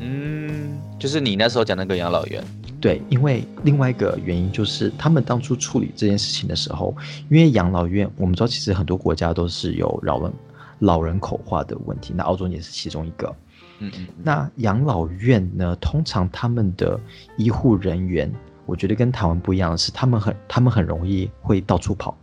[0.00, 2.42] 嗯，就是你那时候讲那个养老院。
[2.78, 6.94] 对，因为另外一个原因就是，他们当初处理这件事情的时候，
[7.30, 10.32] 因为养老院，我们知道其实很多国家都是有老人
[10.80, 13.34] 老人口化的问题，那澳洲也是其中一个。
[13.78, 14.06] 嗯嗯。
[14.22, 17.00] 那养老院呢，通常他们的
[17.38, 18.30] 医护人员，
[18.66, 22.14] 我觉得跟台湾不一样的是，他们很他们很容易会到处跑。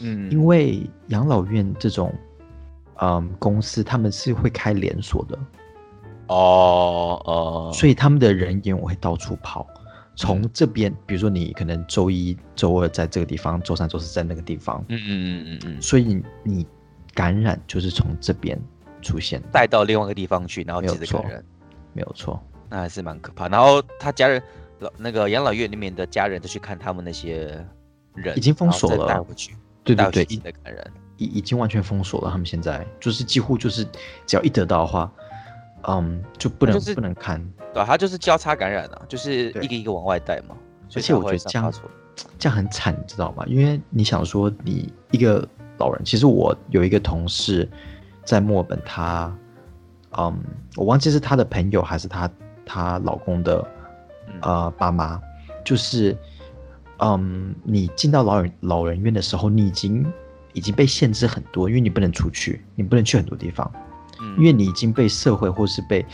[0.00, 0.30] 嗯。
[0.30, 2.12] 因为养老院这种，
[3.00, 5.38] 嗯，公司他们是会开连锁的。
[6.28, 9.66] 哦哦，所以他们的人员我会到处跑，
[10.14, 16.66] 从这边，比如说你可能周一、周二在这个地方，周三、周四在那个地方，嗯嗯嗯嗯嗯，所以你
[17.14, 18.60] 感染就是从这边
[19.00, 21.44] 出现，带到另外一个地方去，然后接着感染，
[21.94, 23.48] 没有错，那还是蛮可怕。
[23.48, 24.42] 然后他家人
[24.80, 27.64] 老那个养老院里面的家人都去看他们那些
[28.14, 29.56] 人，已经封锁了，带回去，
[29.94, 30.84] 对对对，的感染
[31.16, 33.84] 已已经完全封锁了，他们现在就是几乎就是
[34.26, 35.12] 只要一得到的话。
[35.84, 37.40] 嗯，就不能、就是、不能看，
[37.72, 40.56] 对，它就是交叉感染啊，就是一个一个往外带嘛。
[40.96, 41.72] 而且我觉得这样
[42.36, 43.44] 这样很惨，你知道吗？
[43.46, 45.48] 因为你想说，你一个
[45.78, 47.66] 老人，其实我有一个同事
[48.24, 49.32] 在墨尔本，他，
[50.18, 50.36] 嗯，
[50.74, 52.28] 我忘记是他的朋友还是他
[52.66, 53.64] 他老公的，
[54.42, 55.18] 呃，爸妈，
[55.64, 56.14] 就是，
[56.98, 60.04] 嗯，你进到老人老人院的时候，你已经
[60.52, 63.70] 已经被限制很多，因为你不能出去，你不能去很多地方，
[64.20, 66.04] 嗯，因为你已经被社会或是被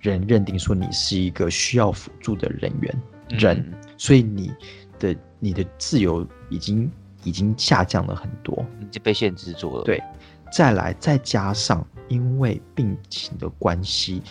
[0.00, 3.56] 人认定说你是一个需要辅助的人员人。
[3.58, 4.50] 嗯所以你
[4.98, 6.90] 的你的自由已经
[7.22, 9.84] 已经下降了很多，你就被限制住了。
[9.84, 10.02] 对，
[10.50, 14.22] 再来再加上因为病情的关系，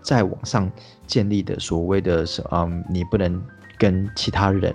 [0.00, 0.72] 在网上
[1.06, 3.38] 建立的所谓的是嗯，你不能
[3.76, 4.74] 跟其他人，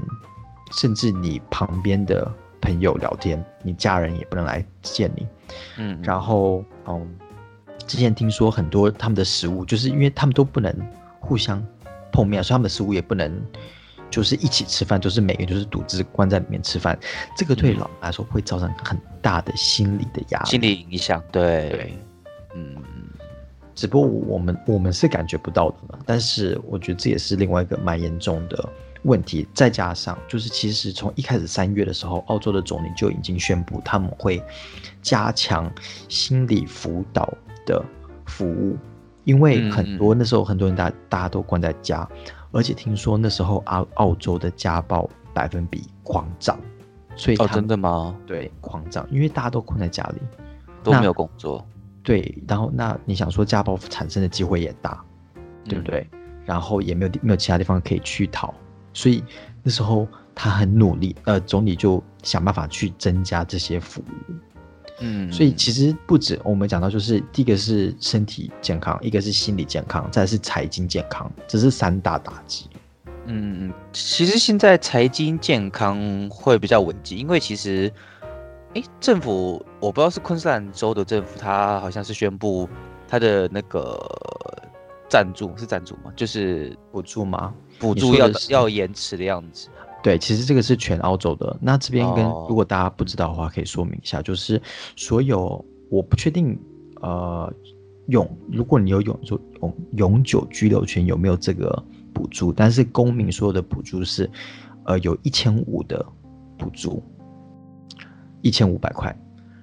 [0.71, 5.27] 甚至你旁边的朋友聊天，你家人也不能来见你。
[5.77, 7.07] 嗯，然后嗯，
[7.87, 10.73] 之前听说很多他们的食物，就是因为他们都不能
[11.19, 11.63] 互相
[12.11, 13.41] 碰面，所以他们的食物也不能。
[14.09, 16.99] 就是一起吃饭，就是每个人就是独自关在里面吃饭，
[17.33, 21.23] 这个对老人来说会造成很大的心理的压力，心理影响。
[21.31, 21.97] 对，对，
[22.53, 22.75] 嗯，
[23.73, 28.69] 只不过我们我们是感觉不到的嘛，但是我觉得这也是另外一个蛮严重的
[29.03, 29.47] 问题。
[29.53, 34.43] 再加上就是其实从一开始三月的时候，澳洲的总理就已经宣布他们会
[35.01, 35.71] 加强
[36.07, 37.31] 心理辅导
[37.65, 37.83] 的
[38.25, 38.77] 服务，
[39.23, 42.07] 因为很多那时候很多人大大家都关在家。
[42.53, 46.59] 而且听说那时候澳澳洲的家暴百分比狂涨，
[47.15, 48.13] 所以哦，真的吗？
[48.27, 50.19] 对，狂涨，因为大家都困在家里，
[50.83, 51.65] 都没有工作。
[52.03, 55.01] 对，然后那你想说家暴产生的机会也大，
[55.63, 56.05] 对不对？
[56.11, 58.53] 嗯、然后也没有没有其他地方可以去逃，
[58.93, 59.23] 所以
[59.63, 64.33] 那时候他很努力，呃，总理就想办法去增加这些服务。
[65.03, 72.67] 嗯，所以其实不止我们讲到，就是第一个是身体健康，一个是心理健康，再是财经健康，这是三大打击。
[73.25, 77.91] 嗯，其实现在财经健康会比较稳健，因为其实，
[78.75, 82.69] 哎，政府我不知道是昆士兰州的政府，他好像是宣布
[83.07, 83.97] 他的那个
[85.09, 86.11] 赞助是赞助吗？
[86.15, 87.53] 就是补助吗？
[87.81, 89.67] 补助要要延迟的样子。
[90.03, 91.57] 对，其实这个是全澳洲的。
[91.61, 94.59] 那这边跟如果大家不知道的话，可以说明一下，哦、就是
[94.95, 96.57] 所有我不确定，
[97.01, 97.53] 呃，
[98.07, 102.51] 永如果你有永住永永久居留权有没有这个补助？
[102.51, 104.27] 但是公民所有的补助是，
[104.85, 106.03] 呃，有一千五的
[106.57, 107.03] 补助，
[108.41, 109.15] 一千五百块，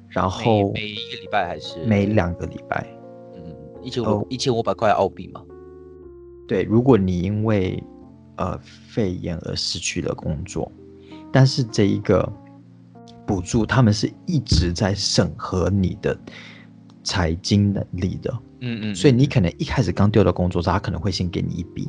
[0.08, 2.86] 然后每，每一个礼拜还是每两个礼拜？
[3.34, 5.42] 嗯，一千五一千五百块澳币嘛。
[6.46, 7.82] 对，如果你因为
[8.38, 10.70] 呃，肺炎而失去了工作，
[11.32, 12.32] 但是这一个
[13.26, 16.16] 补助，他们是一直在审核你的
[17.02, 18.32] 财经能力的。
[18.60, 21.88] 嗯，嗯嗯，所以你可能一开始刚丢到工作时，他可能会先给你一笔，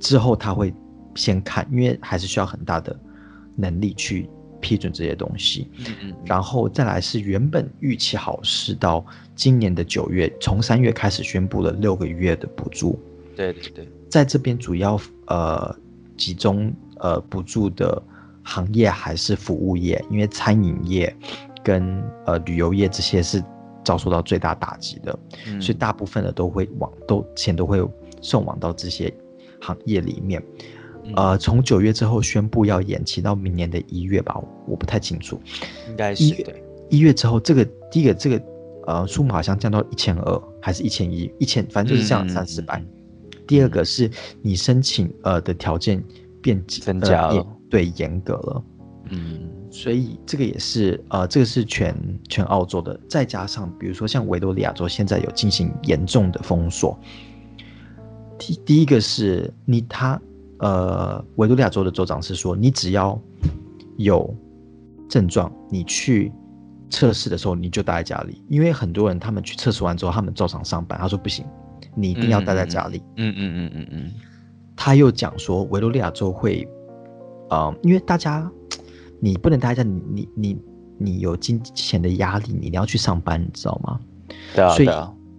[0.00, 0.72] 之后他会
[1.14, 2.98] 先看，因为还是需要很大的
[3.54, 4.28] 能力去
[4.60, 5.68] 批准这些东西。
[5.78, 9.04] 嗯嗯，然后再来是原本预期好是到
[9.34, 12.98] 今年的九月，从三月开始宣布了六个月的补助。
[13.36, 13.88] 对对对。
[14.08, 15.74] 在这边主要呃
[16.16, 18.02] 集中呃补助的
[18.42, 21.14] 行业还是服务业，因为餐饮业
[21.62, 23.42] 跟呃旅游业这些是
[23.84, 27.86] 遭受到最大打击的，嗯、所以大部分的都会往都钱都会
[28.20, 29.12] 送往到这些
[29.60, 30.42] 行业里面。
[31.04, 35.40] 嗯、呃，从九月之后宣布要延期到明年的一月吧，我不太清楚，
[35.88, 36.62] 应该是对。
[36.90, 38.42] 一月之后，这个第一个这个
[38.86, 42.82] 呃数目好像降到一千二，还是一千一，一千反正就是降了三四百。
[43.48, 44.08] 第二个是
[44.42, 46.04] 你申请呃的条件
[46.40, 48.64] 变增加了，呃、对，严格了，
[49.10, 51.96] 嗯，所以这个也是呃，这个是全
[52.28, 56.96] 全澳洲的，再加上比如说像维多利亚州现在有进行严重的封锁。
[58.38, 60.20] 第第一个是你他
[60.58, 63.18] 呃维多利亚州的州长是说，你只要
[63.96, 64.32] 有
[65.08, 66.30] 症状，你去
[66.90, 71.46] 测试的时候你就待在家里，因为很多人他们去测试完之后，他们照常上班，他说不行。
[71.94, 73.02] 你一定要待在家里。
[73.16, 74.12] 嗯嗯嗯嗯嗯，嗯。
[74.76, 76.66] 他又讲说，维多利亚州会，
[77.50, 78.48] 呃，因为大家，
[79.18, 80.58] 你不能待在，你你你
[80.96, 84.00] 你有金钱的压力，你一定要去上班，你知道吗？
[84.54, 84.70] 对啊。
[84.70, 84.88] 所以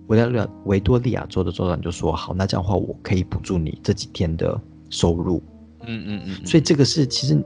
[0.07, 4.59] 维多利亚维多利亚州的州长就说：“好，那这样的话，我可以补助你这几天的
[4.89, 5.41] 收入。”
[5.88, 6.45] 嗯嗯嗯。
[6.45, 7.41] 所以这个是其实，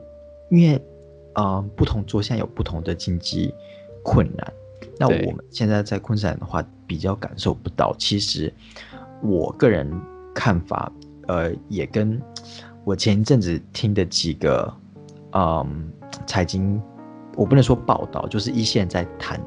[0.50, 0.82] 因为
[1.36, 3.54] 呃，不同州现在有不同的经济
[4.04, 4.54] 困难。
[4.98, 7.96] 那我们现在在昆士兰的话，比较感受不到。
[8.00, 8.52] 其实。
[9.24, 9.90] 我个人
[10.36, 10.92] 看法，
[11.28, 12.22] 呃，也跟
[12.84, 14.72] 我前一阵子听的几个，
[15.32, 15.92] 嗯，
[16.28, 16.82] 财经，
[17.36, 19.40] 我不能说报道，就是一线在谈，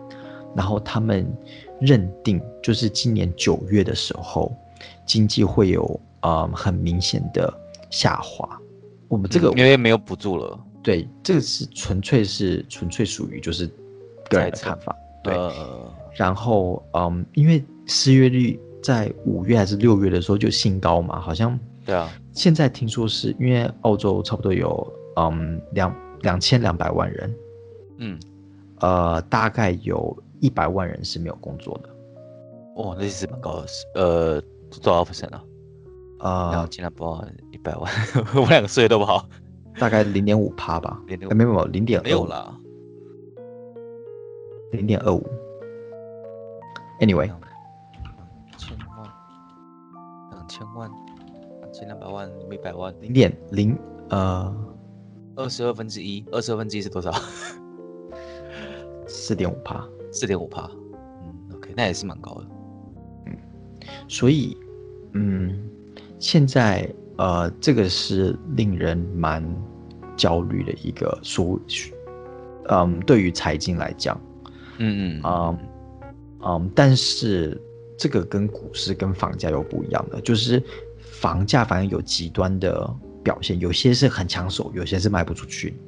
[0.54, 1.30] 然后他们
[1.78, 4.50] 认定，就是今年九月的时候，
[5.04, 7.52] 经济会有呃很明显的
[7.90, 8.48] 下滑。
[9.08, 13.70] 我们这个、嗯、因为没有补助了，对，这个是纯粹是纯粹属于就是
[14.30, 14.96] 个人的看法。
[15.22, 22.08] 对，呃、然后嗯，因为失业率在五月还是六月的时候就新高嘛，好像对啊。
[22.32, 27.34] 现在听说是因为澳洲差不多有嗯两两千两百万人，
[27.98, 28.20] 嗯，
[28.78, 31.88] 呃，大概有一百万人是没有工作的。
[32.76, 34.40] 哦，那是蛮高的，呃，
[34.80, 35.42] 多少 percent 啊？
[36.20, 37.92] 呃，竟然不到，一百万，
[38.36, 39.28] 我两个数学都不好，
[39.80, 42.56] 大概零点五趴吧，零点五，没有没有零点没有啦，
[44.70, 45.26] 零点二五。
[47.00, 47.30] Anyway，
[50.56, 50.90] 千万，
[51.60, 53.76] 两千两百万，一百万，零点零
[54.08, 54.56] 呃，
[55.34, 57.12] 二十二分之一，二十二分之一是多少？
[59.06, 62.46] 四点五帕，四点五帕，嗯，OK，那也是蛮高的。
[63.26, 63.36] 嗯
[64.08, 64.56] 所以，
[65.12, 65.68] 嗯，
[66.18, 69.44] 现在呃，这个是令人蛮
[70.16, 71.60] 焦虑的一个说，
[72.68, 74.18] 嗯，对于财经来讲，
[74.78, 75.58] 嗯嗯，嗯。
[76.40, 77.60] 嗯，但是
[77.96, 80.62] 这个跟股市跟房价又不一样的，就是
[80.98, 82.88] 房价反而有极端的
[83.22, 85.78] 表现，有些是很抢手，有些是卖不出去，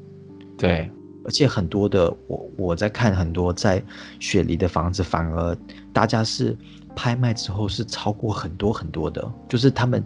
[0.57, 0.91] 对，
[1.25, 3.83] 而且很多的我我在看很多在
[4.19, 5.57] 雪梨的房子，反而
[5.93, 6.57] 大家是。
[6.97, 10.03] 拍卖之后是超过很多很多的，就是他们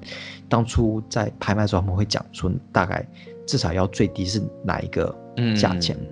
[0.47, 3.09] 当初在拍卖的时候，他们会讲说大概
[3.47, 5.17] 至少要最低是哪一个
[5.59, 6.07] 价钱，嗯、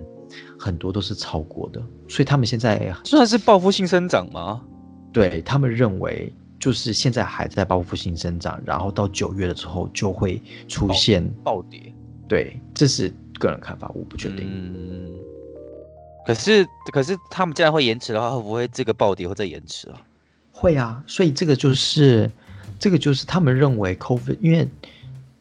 [0.57, 4.63] 很多都是超过的，所以他们现在算是报复性生长吗？
[5.13, 11.93] 对，他们认为就是现在还在报复性增长，然后到九月的时候就会出现暴跌。
[12.27, 14.49] 对，这是个人看法，我不确定。
[14.49, 15.11] 嗯，
[16.25, 20.01] 可是可是他们既然会延迟的话，会不会这个暴跌会再延迟啊？
[20.53, 22.31] 会啊，所以这个就是，
[22.79, 24.67] 这个就是他们认为 COVID，因为，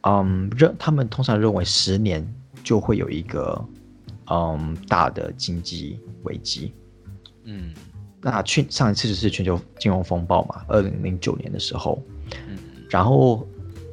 [0.03, 2.27] 嗯，认他们通常认为十年
[2.65, 3.65] 就会有一个，
[4.31, 6.73] 嗯，大的经济危机。
[7.45, 7.75] 嗯，
[8.23, 12.03] 那去上一次就是全球金融风暴嘛，二零零九年的时候。
[12.49, 13.47] 嗯，然后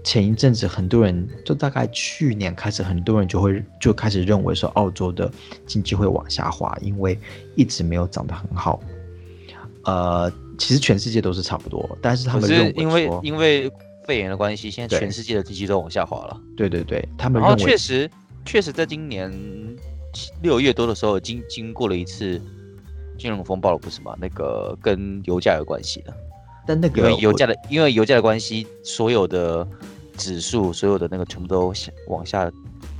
[0.03, 5.31] 前一阵子很多人就大概去年开始，很多人就会就开始认为说澳洲的
[5.65, 7.17] 经济会往下滑，因为
[7.55, 8.81] 一直没有涨得很好。
[9.85, 10.31] 呃。
[10.59, 13.71] 其实全世界都是差不多，但是他们认为因为因为
[14.07, 16.41] 肺炎的关系，现在全世界的经济都往下滑了。
[16.55, 18.09] 对对对，他们然后确实
[18.43, 19.31] 确实在今年
[20.41, 22.41] 六月多的时候，经经过了一次
[23.17, 24.15] 金融风暴了，不是吗？
[24.19, 26.13] 那个跟油价有关系的。
[26.65, 29.67] 但那个因为油价的因为油价的关系，所有的
[30.17, 31.73] 指数所有的那个全部都
[32.07, 32.51] 往下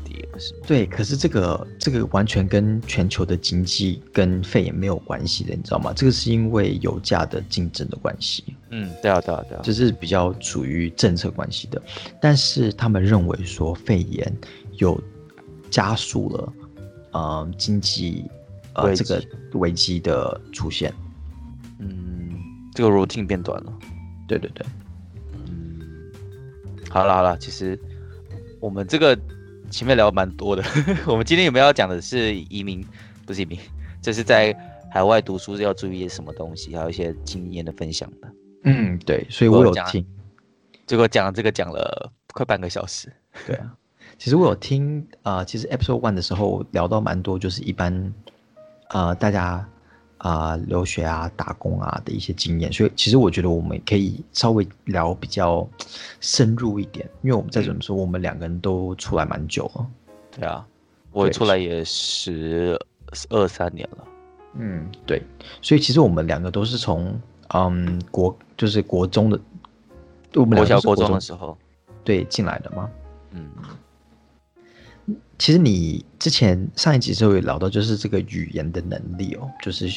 [0.06, 0.54] 跌是。
[0.66, 5.92] 对，可是这个这个完全跟全球的经济跟肺炎没有关系的，你知道吗？
[5.94, 8.44] 这个是因为油价的竞争的关系。
[8.70, 11.82] 嗯，对啊，对啊，对啊，这是比较属于政策关系的。
[12.22, 14.34] 但是他们认为说肺炎
[14.78, 14.98] 有
[15.70, 16.54] 加速了，
[17.12, 18.24] 呃，经济
[18.78, 19.22] 呃这个
[19.60, 20.94] 危机的出现。
[21.80, 22.32] 嗯，
[22.74, 23.74] 这个 routine 变短了。
[24.28, 24.66] 对对对。
[25.34, 25.80] 嗯，
[26.90, 27.78] 好了好了，其实
[28.60, 29.18] 我们这个。
[29.70, 30.64] 前面聊蛮多的，
[31.06, 32.82] 我们今天有没有要讲的是移民？
[33.26, 33.60] 不是移民，
[34.02, 34.56] 这是在
[34.90, 38.34] 海外读书要注意些什么东西，还有一些经验的分享的。
[38.64, 40.06] 嗯，对，所以我有听，
[40.86, 43.12] 结果讲这个讲了快半个小时。
[43.46, 43.76] 对啊，
[44.18, 48.14] 其实我有听啊、呃，其实 episode one 的时候聊到蛮多，就是一般啊、
[48.90, 49.68] 呃、大家。
[50.20, 55.66] 啊、呃，留学啊，打工啊的一些经验，所以其实我觉得我们可以稍微聊比较
[56.20, 59.86] 深入一点，因为我们再怎么说，我们两个人都出来蛮久了。
[60.32, 60.66] 对啊，
[61.12, 62.76] 我出来也十
[63.30, 64.04] 二三年了。
[64.56, 65.22] 嗯，对，
[65.62, 69.40] 所以其实我们两个都是从嗯国就是国中的，
[70.34, 71.56] 我们国小国中的时候
[72.04, 72.90] 对进来的吗？
[73.34, 73.48] 嗯。
[75.38, 79.88] 其实你之前上一集时候也聊到，就是这个语言的能力哦，就是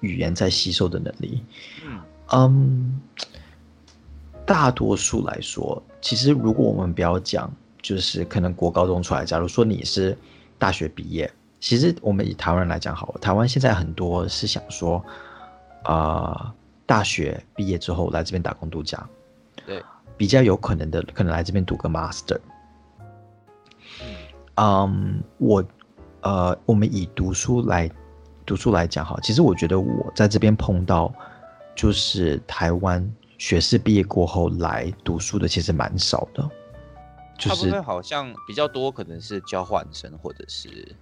[0.00, 1.42] 语言在吸收的能力。
[1.84, 2.90] 嗯，um,
[4.44, 10.16] 大多数来说，其实如果我们不要讲，就是可能国高中出来，假如说你是
[10.58, 15.02] 大学毕业，其实我们以台湾人来讲好了，台湾现在很多是想说，
[15.84, 16.54] 啊、呃，
[16.84, 19.08] 大学毕业之后来这边打工度假，
[19.64, 19.82] 对，
[20.18, 22.38] 比较有可能的，可能来这边读个 master。
[24.60, 25.64] 嗯，um, 我，
[26.20, 27.90] 呃，我们以读书来
[28.44, 31.12] 读书来讲哈，其实我觉得我在这边碰到，
[31.74, 36.46] 就是台湾学士毕业过后来读书的其实蛮少的，
[37.38, 40.94] 就是好像比较多可能是交换生或者是，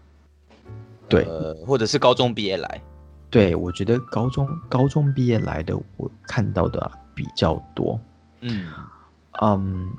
[1.09, 2.81] 对，呃，或者是高中毕业来，
[3.29, 7.99] 对，我觉得高中高中毕业来的我看到的比较多，
[8.43, 8.73] 嗯，
[9.43, 9.91] 嗯，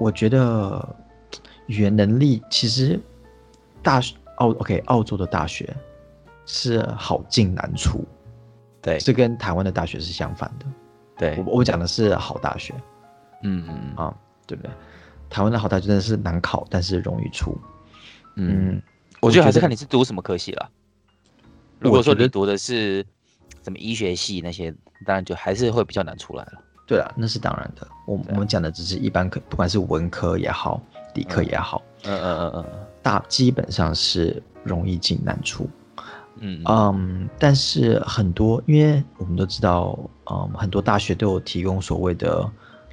[0.00, 0.96] 我觉得
[1.68, 3.00] 语言能力其实
[3.82, 5.74] 大学澳 OK 澳洲的大学
[6.44, 8.04] 是好进难出，
[8.82, 10.66] 对，这跟台湾的大学是相反的。
[11.16, 12.74] 对，我我讲的是好大学，
[13.42, 14.14] 嗯嗯啊，
[14.46, 14.70] 对不对？
[15.28, 17.56] 台湾的好大学真的是难考，但是容易出。
[18.36, 18.80] 嗯，
[19.20, 20.70] 我觉得还是看你是读什么科系了。
[21.80, 23.04] 如果说你读的是
[23.62, 24.72] 什么医学系那些，
[25.04, 26.52] 当然就还是会比较难出来了。
[26.86, 27.86] 对啊，那是当然的。
[28.06, 30.80] 我我们讲的只是一般科，不管是文科也好，
[31.18, 32.64] 理科也好，嗯嗯嗯嗯，
[33.02, 35.68] 大基本上是容易进难出。
[36.40, 39.98] 嗯嗯，但是很多，因为我们都知道，
[40.30, 42.48] 嗯，很多大学都有提供所谓的。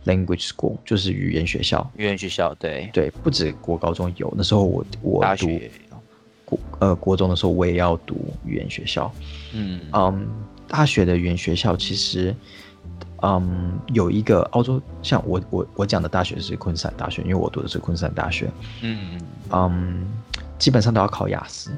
[0.05, 5.59] Language school 就是语言学校，语言学校对对，不止国高中有，那时候我我读
[6.45, 8.15] 国呃国中的时候，我也要读
[8.45, 9.11] 语言学校。
[9.51, 10.27] 嗯嗯，
[10.67, 12.35] 大学的语言学校其实，
[13.25, 18.51] 嗯，有一个澳洲，像我我我讲的大学是昆山大学，因为我读的是昆山大学。
[18.81, 19.19] 嗯
[19.49, 20.05] 嗯，
[20.59, 21.71] 基本上都要考雅思。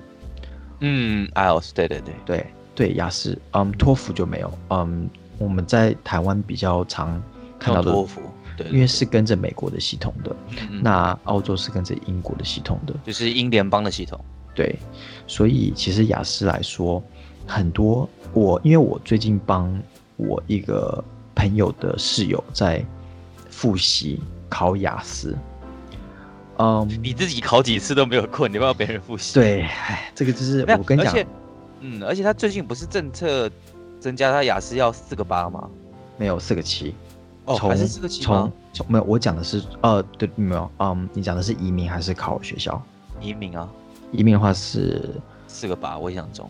[0.81, 4.51] 嗯，IELTS 对对对对对雅思，嗯，托福就没有。
[4.69, 7.21] 嗯，我们在台湾比较常。
[7.59, 8.21] 看到的托福，
[8.55, 10.35] 对，因为是跟着美国的系统的，
[10.69, 14.23] 嗯、那澳洲是跟着英国的系统的，就是英联邦的系统。
[14.53, 14.77] 对，
[15.25, 17.01] 所以其实雅思来说，
[17.47, 19.75] 很多我因为我最近帮
[20.17, 21.03] 我一个
[21.37, 22.83] 朋友的室友在
[23.51, 24.19] 复习
[24.49, 25.37] 考雅思，
[26.57, 29.35] 嗯，你自己考几次都没有过，你不要别人复习？
[29.35, 31.15] 对，哎，这个就是我跟你讲，
[31.81, 33.47] 嗯，而且他最近不是政策
[33.99, 35.69] 增加他雅思要四个八吗？
[36.17, 36.95] 没有四个七。
[37.45, 38.51] 哦，还是四个七吗？
[38.73, 42.81] 从没有，我讲的是，呃，对，没有，嗯，你讲的是移民还是考学校？
[43.21, 43.69] 移民啊，
[44.11, 45.15] 移民的话是
[45.47, 46.49] 四个八，我印象中，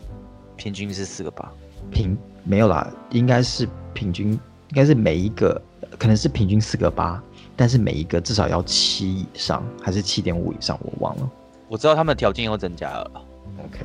[0.56, 1.48] 平均是四个八，
[1.90, 4.38] 平没有啦，应该是平均，
[4.68, 5.60] 应该是每一个
[5.98, 7.22] 可能是平均四个八，
[7.56, 11.30] 但是每一个至少要七以上，还是七点五以上，我忘了。
[11.68, 13.10] 我知道他们条件又增加了。
[13.58, 13.80] OK，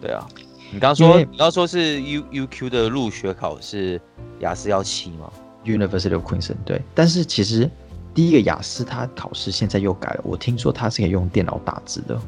[0.00, 0.26] 对啊，
[0.70, 4.00] 你刚刚说你刚说是 U U Q 的入学考试
[4.40, 5.30] 雅思要七吗
[5.64, 7.68] ？University of Queensland 对，但是其实
[8.14, 12.20] 第一个雅思它考试现在又改了，我听说它是可以用电脑打字的。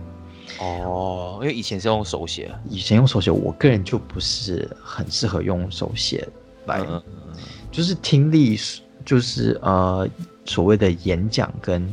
[0.58, 6.28] 哦，因为以前是用手写，以前用手写，我个人就不是很适合用手写
[6.66, 7.02] 来，嗯、
[7.70, 8.58] 就是听力，
[9.04, 10.08] 就是呃
[10.44, 11.90] 所谓的演讲跟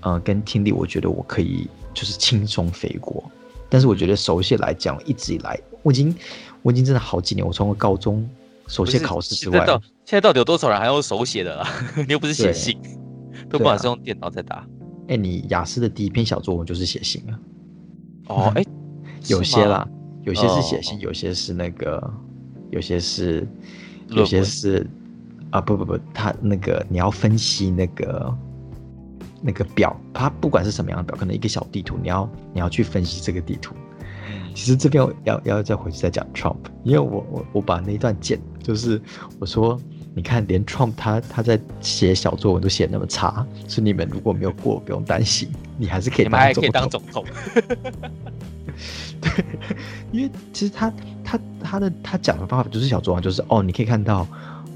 [0.00, 3.22] 呃跟听力，我觉得我可以就是轻松飞过。
[3.68, 6.14] 但是我觉得手写来讲，一直以来我已经
[6.62, 8.28] 我已经真的好几年，我从高中。
[8.68, 11.68] 手写考试之外，现在到底有多少人还用手写的啦？
[12.06, 12.78] 你又不是写信，
[13.50, 14.64] 都不管是用电脑在打。
[15.08, 17.38] 哎、你雅思的第一篇小作文就是写信啊？
[18.28, 18.68] 哦，哎、欸，
[19.28, 19.86] 有些啦，
[20.22, 22.00] 有些是写信，有些是那个，
[22.72, 23.46] 有些是，
[24.08, 24.86] 有些是
[25.50, 28.34] 啊，不不不，他那个你要分析那个
[29.42, 33.74] 那个表，它不管是什么样的表，可能一个小地图，你要你要去分析这个地图。
[34.54, 39.00] 其实这边我要要再回去再讲 Trump，因为我我我把那一段剪，就是
[39.38, 39.78] 我说，
[40.14, 45.48] 你看连 Trump 他他在写小作文都写那么差，所以你们如果没有过，不用担心，
[45.78, 46.62] 你还是可以当总统。
[46.62, 47.24] 可以当总统。
[49.20, 49.44] 对，
[50.10, 50.92] 因为其实他
[51.24, 54.26] 他他的他讲的方法就是小作文，就是哦，你可以看到，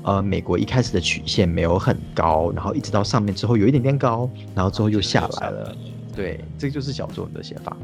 [0.02, 5.76] 呃，美国一开始的曲线没有很高，然后一直到上面之后有一点点高，然后之后又下来了。
[6.14, 7.76] 对，这个就是小作文的写法。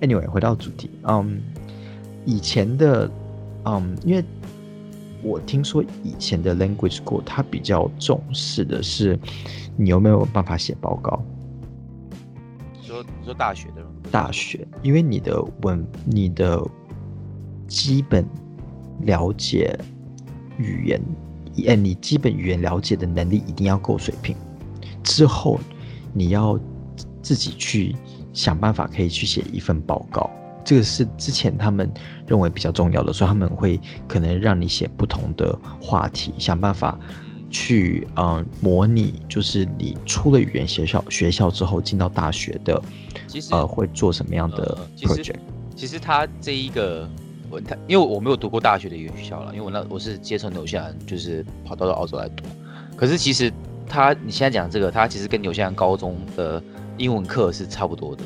[0.00, 1.40] Anyway，回到主题，嗯，
[2.24, 3.10] 以前的，
[3.64, 4.24] 嗯，因为
[5.24, 9.18] 我听说以前的 language school 它比较重视的是
[9.76, 11.20] 你有没有办法写报告。
[12.72, 16.62] 你说你说大学的大学，因为你的文，你的
[17.66, 18.24] 基本
[19.00, 19.76] 了解
[20.58, 21.02] 语言，
[21.66, 24.36] 哎，你基本语言了解的能力一定要够水平，
[25.02, 25.58] 之后
[26.12, 26.60] 你要
[27.22, 27.96] 自己去。
[28.34, 30.28] 想办法可以去写一份报告，
[30.64, 31.92] 这个是之前他们
[32.26, 36.98] 认为比较重要的，所以他们会可能让你写不同的话题，想办法
[37.50, 42.82] 去嗯、呃、模拟，就是你出了语言学校学校之后进到大学的，
[43.26, 45.40] 其实呃会做什么样的 project？、呃、
[45.76, 47.08] 其实，他这一个
[47.50, 52.44] 我他因为我没有读过大学的语言学校了，因为我那我是接从纽西兰就是跑到了澳洲来读，
[52.96, 53.52] 可是其实
[53.86, 56.62] 他你现在讲这个，他其实跟纽西兰高中的。
[56.96, 58.22] 英文课是差不多的，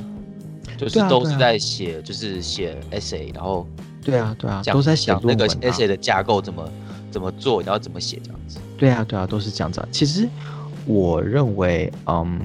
[0.79, 3.67] 就是都是在写，就是写 essay，然后
[4.03, 6.73] 对啊对啊，都在想那个 essay 的架构怎么
[7.11, 8.59] 怎么做，然后怎么写这样子。
[8.79, 9.87] 对啊对啊，都是这样子。
[9.91, 10.29] 其实
[10.87, 12.41] 我认为，嗯，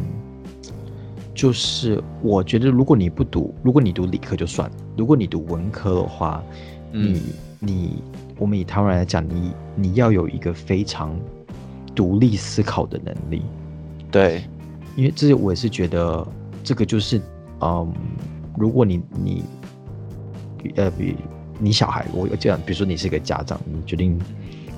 [1.36, 6.44] 就是我觉得，如果你不读，如果你读理科就算了，如果你读文科的话，
[6.92, 7.22] 你
[7.60, 8.04] 你
[8.40, 11.16] 我们以台湾来讲，你你要有一个非常
[11.94, 13.44] 独立思考的能力。
[14.12, 14.44] 对，
[14.96, 16.28] 因为这我也是觉得
[16.64, 17.22] 这个就是，
[17.64, 17.94] 嗯，
[18.58, 19.44] 如果你你，
[20.76, 21.16] 呃，比
[21.60, 24.20] 你小孩，我这样，比如说你是一个家长，你决定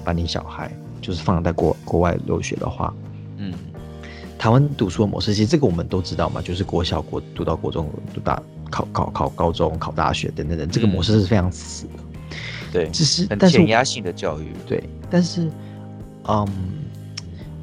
[0.04, 0.72] 把你小孩
[1.02, 2.94] 就是放在国国外留学的话，
[3.38, 3.52] 嗯，
[4.38, 15.50] 台湾读书的模式，其实这个我们都知道嘛，就是国小国读到国中读大考考考高中考大学等等等，这个模式是非常死的，嗯、对，只是很填鸭性的教育，对，但是，
[16.28, 16.48] 嗯。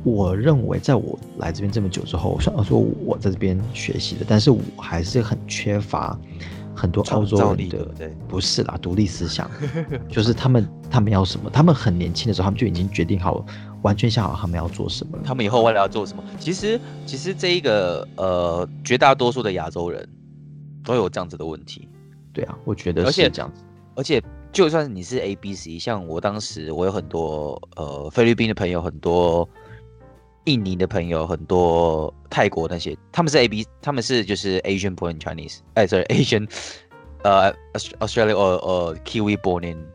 [0.04, 6.18] 我认为，在我来这边这么久之后，虽然说我在这边学习的，但是我还是很缺乏
[6.74, 9.48] 很多澳洲人的，对，不是啦，独立思想，
[10.10, 11.48] 就是他们他们要什么？
[11.50, 13.44] 他们很年轻的时候，他们就已经决定好，
[13.82, 15.16] 完全想好他们要做什么。
[15.22, 16.24] 他们以后未来要做什么？
[16.38, 20.08] 其实，其实这一个呃，绝大多数的亚洲人
[20.84, 21.88] 都有这样子的问题。
[22.32, 23.62] 对啊，我觉得是这样子。
[23.94, 29.48] 而且，而且就算你是 A B C，像我当时，我有很多呃菲律宾的朋友，很多。
[30.44, 36.50] 印尼的朋友很多，泰国那些他们是 A B，他们是就是 Asian born in Chinese，哎，sorry，Asian，
[37.22, 39.86] 呃、uh,，Australia or or Kiwi born in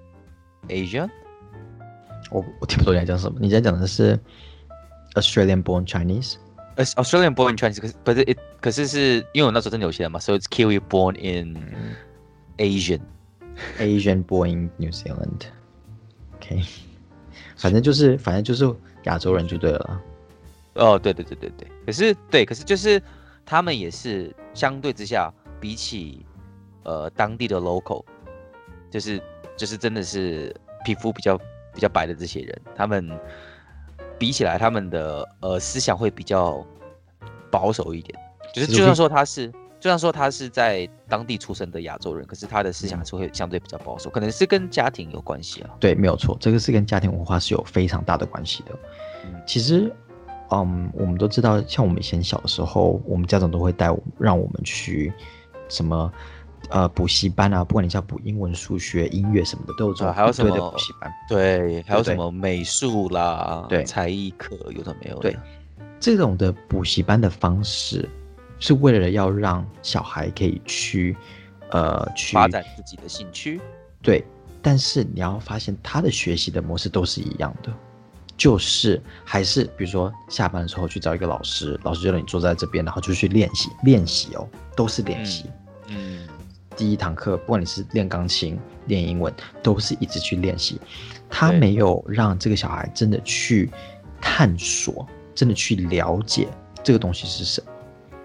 [0.69, 1.09] Asia。
[2.31, 4.17] 我我听不懂你在讲什么，你在讲的是
[5.15, 11.57] Australian born Chinese，Australian born in Chinese，可是可是 it 可是是因为我那时候真的有钱嘛，so it's Kiwi born in
[12.57, 16.65] Asian，Asian born in New Zealand，OK，、okay.
[17.57, 18.73] 反正就是反正就是
[19.03, 20.01] 亚洲人就对了。
[20.77, 23.01] 哦，对对对对对，可是对，可是就是
[23.45, 26.25] 他们也是相对之下，比起
[26.83, 28.03] 呃当地的 local，
[28.89, 29.21] 就是
[29.55, 30.55] 就是真的是
[30.85, 31.37] 皮肤比较
[31.73, 33.09] 比较白的这些人，他们
[34.19, 36.65] 比起来，他们的呃思想会比较
[37.51, 38.19] 保守一点。
[38.53, 45.69] 就是就算说他是，就算说他是在当地出生的亚洲人，可是他的思想还是会相对比较保守，可能是跟家庭有关系啊。
[45.79, 48.71] 对，没有错，这个是跟家庭文化是有非常大的关系的。
[49.25, 49.91] 嗯，其实。
[50.51, 55.11] 嗯，um, 我们都知道，像我们以前小的时候，我们家长都会带我让我们去
[55.67, 56.11] 什么
[56.69, 61.11] 呃补习班啊，不管你是要补英文、数学、音乐什么的，都有这种还有什么补习班？
[61.27, 65.31] 对，还有什么美术啦，对，才艺课有的没有的。
[65.31, 65.37] 对，
[65.99, 68.07] 这种的补习班的方式，
[68.59, 71.15] 是为了要让小孩可以去
[71.71, 73.59] 呃去发展自己的兴趣。
[74.01, 74.23] 对，
[74.61, 77.73] 但是你要发现，他的学习的模式都是一样的。
[78.37, 85.45] 就是还是比如说下班的时候去找一个老师，老师就让你坐在这边，然后就去练习练习哦，都是练习。
[85.87, 86.27] 嗯，嗯，
[86.75, 89.33] 第一堂课不管你是练钢琴、练英文，
[89.63, 90.79] 都是一直去练习。
[91.27, 93.71] 他没有让这个小孩真的去
[94.21, 96.47] 探索，真的去了解
[96.83, 97.71] 这个东西是什么。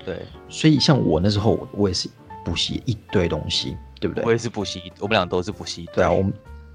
[0.05, 2.07] 对，所以像我那时候，我也是
[2.45, 4.23] 补习一堆东西，对不对？
[4.25, 5.89] 我也是补习，我们俩都是补习。
[5.95, 6.31] 对啊，我们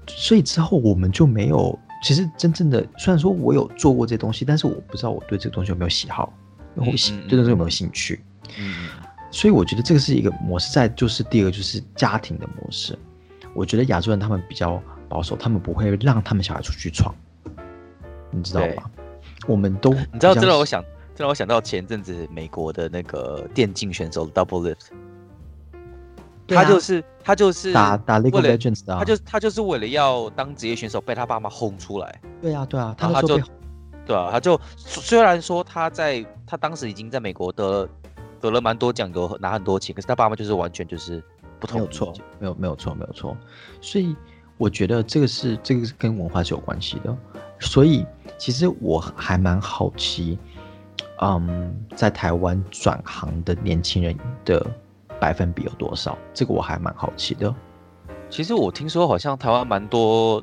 [0.08, 1.78] 所以之后我们就没有。
[2.02, 6.32] 其实真正的，虽然说我有做过这些东西，但是我不知道我对这个东西有没有喜好，
[6.74, 8.20] 然后喜对这个有没有兴趣。
[8.58, 8.88] 嗯，
[9.30, 10.72] 所以我觉得这个是一个模式。
[10.72, 12.98] 再就是第二个就是家庭的模式。
[13.54, 17.14] 我觉得亚洲人他们比较保守，他们不会让他们小孩出去闯，
[18.30, 18.90] 你知道吗？
[19.46, 20.82] 我们都你知道，这让我想，
[21.14, 24.88] 这让我想到前阵子美国的那个电竞选手 Double Lift。
[26.56, 32.20] 他就是他就是打打 League of Legends 的，他就他就是为了要当职业选手，被他爸妈轰出来。
[32.40, 33.38] 对啊对啊，他他就
[34.06, 37.88] 对啊，他就虽然说他在他当时已经在美国得
[38.40, 41.22] 得了蛮多奖，有拿很多钱，可是他爸妈就是完全就是
[41.60, 41.80] 不同意。
[41.80, 43.36] 没有错，没有没有错没有错。
[43.80, 44.16] 所以
[44.56, 47.14] 我觉得这个是这个是跟文化是有关系的。
[47.60, 48.06] 所以
[48.38, 50.38] 其实我还蛮好奇，
[51.20, 54.66] 嗯，在台湾转行的年轻人的。
[55.20, 56.16] 百分比有多少？
[56.32, 57.54] 这个我还蛮好奇的。
[58.30, 60.42] 其实我听说好像台湾蛮多，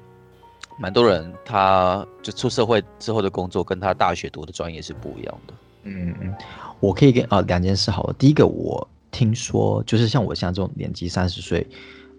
[0.79, 5.53] 蛮多人他就出社会之后的工作跟他大学读的专业是不一样的。
[5.83, 6.33] 嗯嗯，
[6.79, 8.13] 我可以跟啊两件事好了。
[8.17, 11.67] 第一个我听说就是像我现在这种年纪三十岁，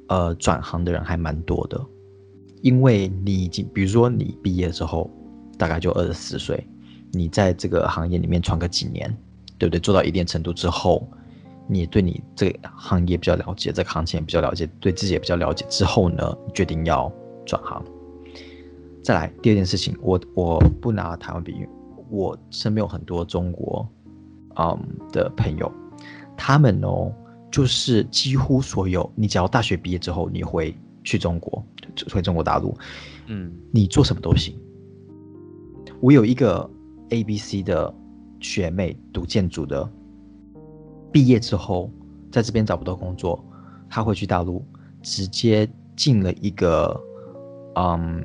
[0.07, 1.85] 呃转行的人还蛮多的，
[2.63, 5.11] 因为你已经比如说你毕业之后
[5.59, 6.65] 大概就二十四岁，
[7.11, 9.13] 你在这个行业里面闯个几年，
[9.59, 9.81] 对不对？
[9.81, 11.07] 做到一定程度之后。
[11.69, 17.13] 你对你这个行业比较了解，这个行情也比较了解，对自己也比较了解之后呢，决定要
[17.45, 17.85] 转行。
[19.03, 21.69] 再来第二件事情，我我不拿台湾比喻，
[22.11, 23.89] 我身边有很多中国
[24.57, 24.79] 嗯
[25.13, 25.71] 的朋友，
[26.37, 27.13] 他们哦
[27.51, 31.65] 就是几乎所有，你只要大学毕业之后，你回去中国，
[32.13, 32.77] 回中国大陆，
[33.27, 34.57] 嗯，你做什么都行。
[36.01, 36.69] 我有一个
[37.11, 37.93] ABC 的
[38.41, 39.89] 学妹，读建筑的。
[41.17, 41.91] 毕业之后，
[42.31, 43.43] 在这边找不到工作，
[43.89, 44.63] 他会去大陆，
[45.01, 46.95] 直接进了一个，
[47.75, 48.23] 嗯，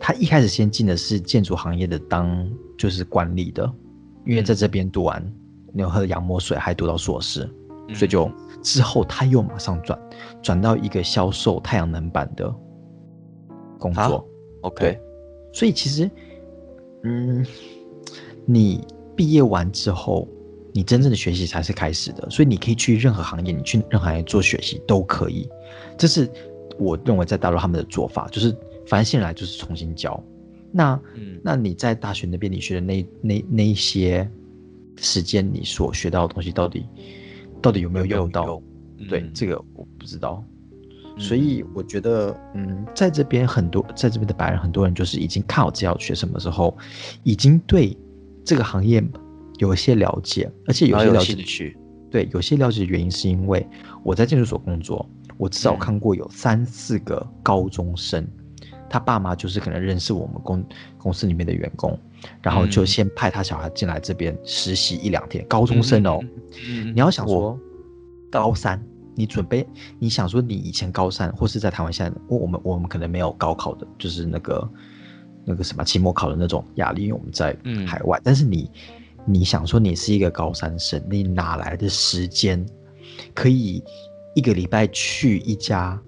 [0.00, 3.72] 他一开始先进的是建筑行业的当就是管理的，
[4.24, 5.24] 因为在这边读完，
[5.72, 7.48] 你有喝洋墨水，还读到硕士，
[7.86, 8.28] 嗯、所以就
[8.60, 9.96] 之后他又马上转
[10.42, 12.52] 转到一个销售太阳能板的
[13.78, 14.00] 工作。
[14.02, 14.22] 啊、
[14.62, 14.98] OK，
[15.52, 16.10] 所以其实，
[17.04, 17.46] 嗯，
[18.44, 20.26] 你毕业完之后，
[20.76, 22.28] 你真正的学习才是开始的。
[22.28, 25.48] 所以你可以去任何行业，你去任何行业做学习都可以。
[25.96, 26.30] 这是
[26.78, 28.54] 我认为在大陆他们的做法，就是
[28.86, 30.22] 反正现来就是重新教。
[30.70, 34.30] 那，嗯，那你在大学那边你学的那那那一些
[34.98, 36.84] 时间，你所学到的东西到底
[37.62, 38.44] 到底有没有用到？
[38.44, 38.62] 有有
[38.98, 40.44] 嗯、对，这个我不知道。
[41.16, 46.76] 嗯、所以我觉得，嗯，在这边很多在这边的白人很多人就是已经看好自己要学什么时候，
[47.22, 47.96] 已经对
[48.44, 49.02] 这个行业
[49.58, 51.76] 有一些了解，而且有些了解
[52.10, 53.66] 对有些了解的原因是因为
[54.02, 58.22] 我在建筑所工作，我至少看过有三四个高中生。
[58.22, 58.30] 嗯
[58.88, 60.64] 他爸妈就是可能认识我们公
[60.96, 61.98] 公司里面的员工，
[62.40, 65.44] 然后就先派他小孩进来这边实习一两天。
[65.48, 66.20] 高中生哦，
[66.68, 67.58] 嗯、你要想说
[68.30, 68.80] 高三，
[69.16, 69.66] 你准备
[69.98, 74.70] 你想说你以前高三或是在台湾现在，我们我们可能没有高考的，就是那个
[75.44, 77.56] 那个什么期末考的那种压力，因为我们在
[77.88, 78.16] 海外。
[78.18, 78.70] 嗯、但是你
[79.26, 82.64] 你想说你是一个高三生，你哪来的时间
[83.34, 83.82] 可以
[84.34, 86.00] 一个礼拜去一家？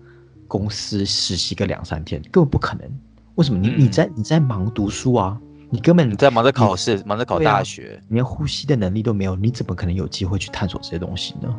[0.50, 2.90] 公司实习个两三天根本不可能，
[3.34, 3.60] 为什么？
[3.60, 5.38] 你你在你在忙读书啊，
[5.68, 11.54] 你根本你在忙着考试，忙着考大学，你连呼吸的能力都没有，你怎么可能有机会去探索这些东西呢？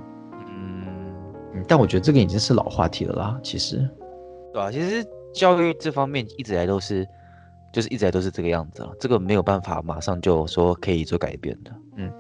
[1.54, 3.88] 嗯，但我觉得这个已经是老话题了啦，其实，
[4.52, 5.06] 对啊，其实
[5.36, 7.08] 教育这方面一直来都是，
[7.72, 11.72] 就是一直来都是这个样子啊，这个没有办法马上就说可以做改变的。
[11.98, 12.12] 嗯，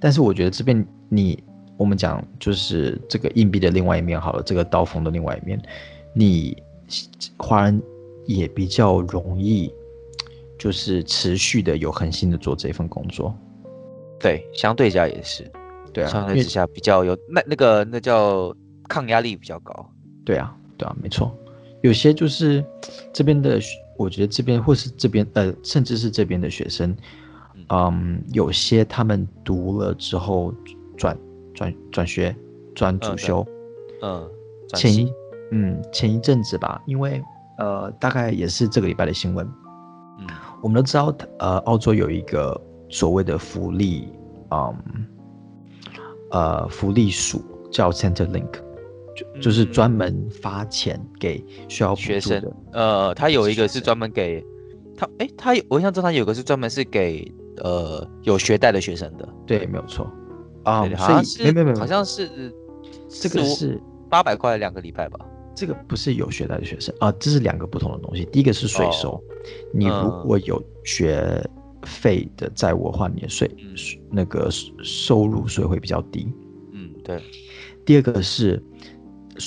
[0.00, 1.42] 但是我觉得这边你
[1.76, 5.60] 我们讲就是这个硬币的另外一面好了，这个刀锋的另外一面。
[6.14, 6.56] 你
[7.36, 7.82] 华人
[8.24, 9.70] 也比较容易，
[10.58, 13.36] 就是持续的有恒心的做这份工作，
[14.18, 15.44] 对，相对下也是，
[15.92, 18.54] 对啊，相对之下比较有那那个那叫
[18.88, 19.92] 抗压力比较高，
[20.24, 21.30] 对啊，对啊，没错，
[21.82, 22.64] 有些就是
[23.12, 23.60] 这边的，
[23.96, 26.96] 我觉得这边或是这边呃，甚至是这边的学生，
[27.68, 30.52] 嗯，有些他们读了之后
[30.96, 31.16] 转
[31.54, 32.34] 转转学
[32.74, 33.46] 转主修，
[34.02, 34.28] 嗯，
[34.74, 35.12] 前一。
[35.52, 37.22] 嗯，前一阵子吧，因为
[37.58, 39.48] 呃，大概也是这个礼拜的新闻。
[40.18, 40.26] 嗯，
[40.60, 44.08] 我们都知道，呃，澳洲有一个所谓的福利，
[44.50, 44.76] 嗯，
[46.32, 47.40] 呃，福利署
[47.70, 48.54] 叫 Centrelink，
[49.16, 52.42] 就就是专门发钱给需要学生。
[52.72, 54.44] 呃，他有一个是专门给
[54.96, 59.28] 他，哎，他，我印象中他有个是专门是给呃有学贷的学生的。
[59.46, 60.10] 对，没有错。
[60.64, 60.84] 啊，
[61.22, 62.28] 所以没有没有，好像是
[63.08, 65.18] 这个是八百块两个礼拜吧。
[65.54, 68.26] 这个不是有学贷的学生啊，这是两个不同的东西。
[68.26, 69.20] 第一个是税收，哦、
[69.72, 71.42] 你如果有学
[71.84, 73.74] 费的债务的话，你的税、嗯、
[74.10, 74.50] 那个
[74.82, 76.30] 收入税会比较低。
[76.72, 77.22] 嗯，对。
[77.86, 78.62] 第二个是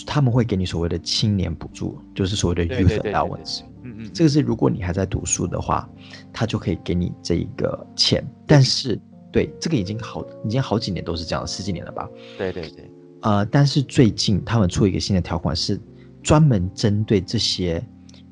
[0.05, 3.61] 他们会给你所谓的青年补助，就是所谓的 youth allowance。
[3.83, 5.89] 嗯嗯，这个是如果你还在读书的话，
[6.33, 8.25] 他就可以给你这一个钱。
[8.45, 8.99] 但是，
[9.31, 12.09] 对，这个已经好，已经好几年都是这样，十几年了吧？
[12.37, 12.91] 对对对。
[13.21, 15.79] 呃，但是最近他们出一个新的条款是。
[16.21, 17.81] 专门针对这些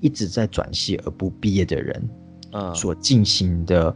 [0.02, 2.10] 一直在转系而不毕业的人，
[2.52, 3.96] 嗯，所进行的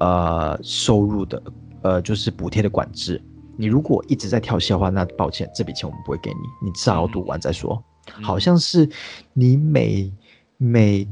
[0.00, 1.42] 呃收入的
[1.82, 3.22] 呃就是补贴的管制。
[3.58, 7.82] 你如果一直在跳戏的话，那抱歉，这笔钱我们不会给你，你至少要读完再说。
[8.16, 8.88] 嗯、好像是
[9.32, 10.10] 你每
[10.56, 11.06] 每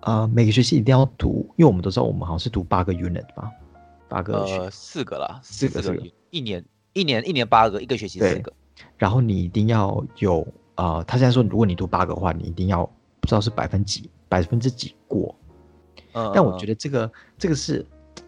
[0.00, 3.50] 啊、呃、每个学期一定要读，因为我们都知道我们好像是读八个 unit 吧，
[4.08, 8.52] 八个呃四个啦，四个四个，一年一年一年八个，一个学期四个，
[8.98, 10.46] 然后你一定要有。
[10.74, 12.84] 啊、呃，他现在说，如果你读八个的话，你一定要
[13.18, 15.34] 不知道是百分几百分之几过。
[16.12, 17.82] 嗯，但我觉得这个这个是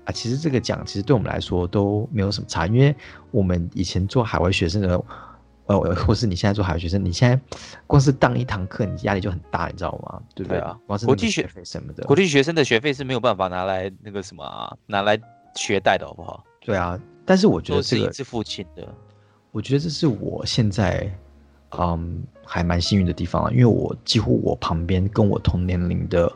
[0.09, 2.97] 啊，其实这个奖其实对我们来说都没有什么差，因为
[3.31, 5.05] 我们以前做海外学生的，
[5.67, 7.39] 呃，或是你现在做海外学生，你现在
[7.87, 10.19] 光是当一堂课，你压力就很大，你知道吗？
[10.35, 10.79] 对不对，对啊？
[11.05, 15.21] 国际学费什么的，国际学生的学费是没有办法拿来那个什么啊，拿来
[15.55, 16.43] 学贷的好不好？
[16.61, 18.89] 对啊，但是我觉得这个是一次付清的，
[19.53, 21.13] 我觉得这是我现在。
[21.79, 26.33] 嗯，还蛮幸运的地方啊，因为我几乎我旁边跟我同年龄的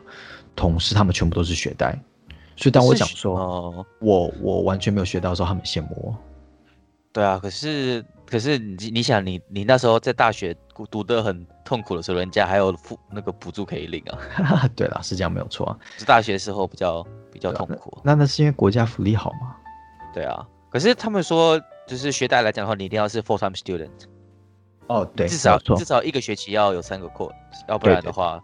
[0.55, 1.99] 同事，他们全部都是学贷，
[2.55, 6.15] 所以当我讲说，呃、我我完全没有学到的时候，他们羡慕我。
[7.11, 10.55] 对啊，可是可是你你想你你那时候在大学
[10.89, 14.69] 读得很痛苦的时候，人家还有付那个补助可以领啊。
[14.75, 15.77] 对啦，是这样没有错啊。
[15.97, 17.95] 是大学时候比较比较痛苦。
[18.03, 19.55] 那那是因为国家福利好吗？
[20.13, 23.89] 对啊，可是他们说，就是学贷来讲的话，你一定要是 full time student。
[24.87, 27.31] 哦，对，至少至少一个学期要有三个 course，
[27.67, 28.41] 要不然的话，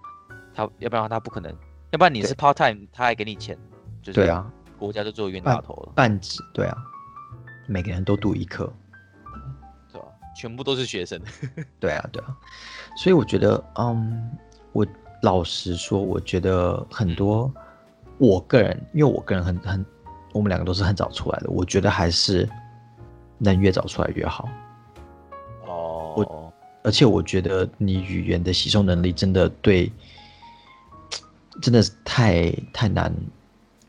[0.53, 1.51] 他要不然他不可能，
[1.91, 3.57] 要不然你是 part time，他还给你钱，
[4.01, 5.91] 就是对啊，国家就做冤大头了。
[5.95, 6.77] 半职，对啊，
[7.67, 8.71] 每个人都读一科，
[9.91, 10.11] 对吧、啊？
[10.35, 11.19] 全部都是学生。
[11.79, 12.35] 对啊，对啊。
[12.97, 14.31] 所以我觉得，嗯，
[14.71, 14.85] 我
[15.21, 17.51] 老实说，我觉得很多，
[18.17, 19.85] 我个人，因为我个人很很，
[20.33, 22.47] 我们两个都是很早出来的，我觉得还是
[23.37, 24.47] 能越早出来越好。
[25.65, 26.13] 哦。
[26.17, 29.91] 我，而且我觉得你语言的吸收能力真的对。
[31.61, 33.13] 真的是太太难，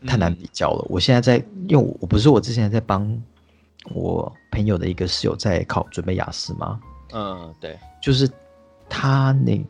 [0.07, 0.85] 太难比较了。
[0.85, 3.21] 嗯、我现在在，因为我我不是我之前在帮
[3.95, 6.81] 我朋友的一个室友在考准备雅思吗？
[7.13, 8.29] 嗯，对，就是
[8.89, 9.63] 他那，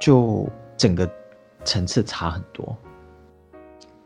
[0.00, 1.10] 就整个
[1.64, 2.76] 层次差很多。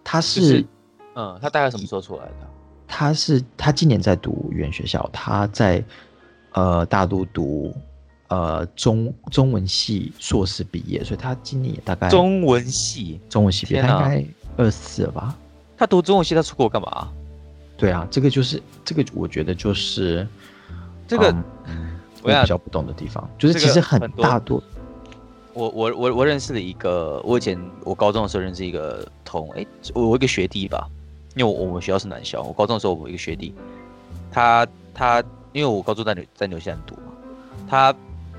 [0.04, 0.66] 他是，就是、
[1.14, 2.48] 嗯，他大概什么时候出来的？
[2.86, 5.84] 他是他今年在读语言学校，他在
[6.52, 7.74] 呃大陆读。
[8.28, 14.26] 呃，中中文系硕士毕业，所以他今年也大概中文系中文系毕业，他应该
[14.56, 15.36] 二四了吧？
[15.82, 17.08] 他读中文系，他出国干嘛？
[17.76, 20.24] 对啊，这个就是这个，我觉得就是
[21.08, 21.34] 这个，
[21.66, 24.60] 嗯、我比较不懂的地方，就是其实很大多。
[24.60, 24.62] 多
[25.54, 30.88] 我我我我认识了一个，我以前我高中的时候认识一个同哎，我我一个学弟吧，
[31.34, 33.52] 因为我我们学校是男校，我高中的时候我一个学弟，
[34.30, 34.64] 他
[34.94, 35.20] 他
[35.52, 37.12] 因为我高中在纽在纽西兰读嘛，
[37.68, 37.92] 他。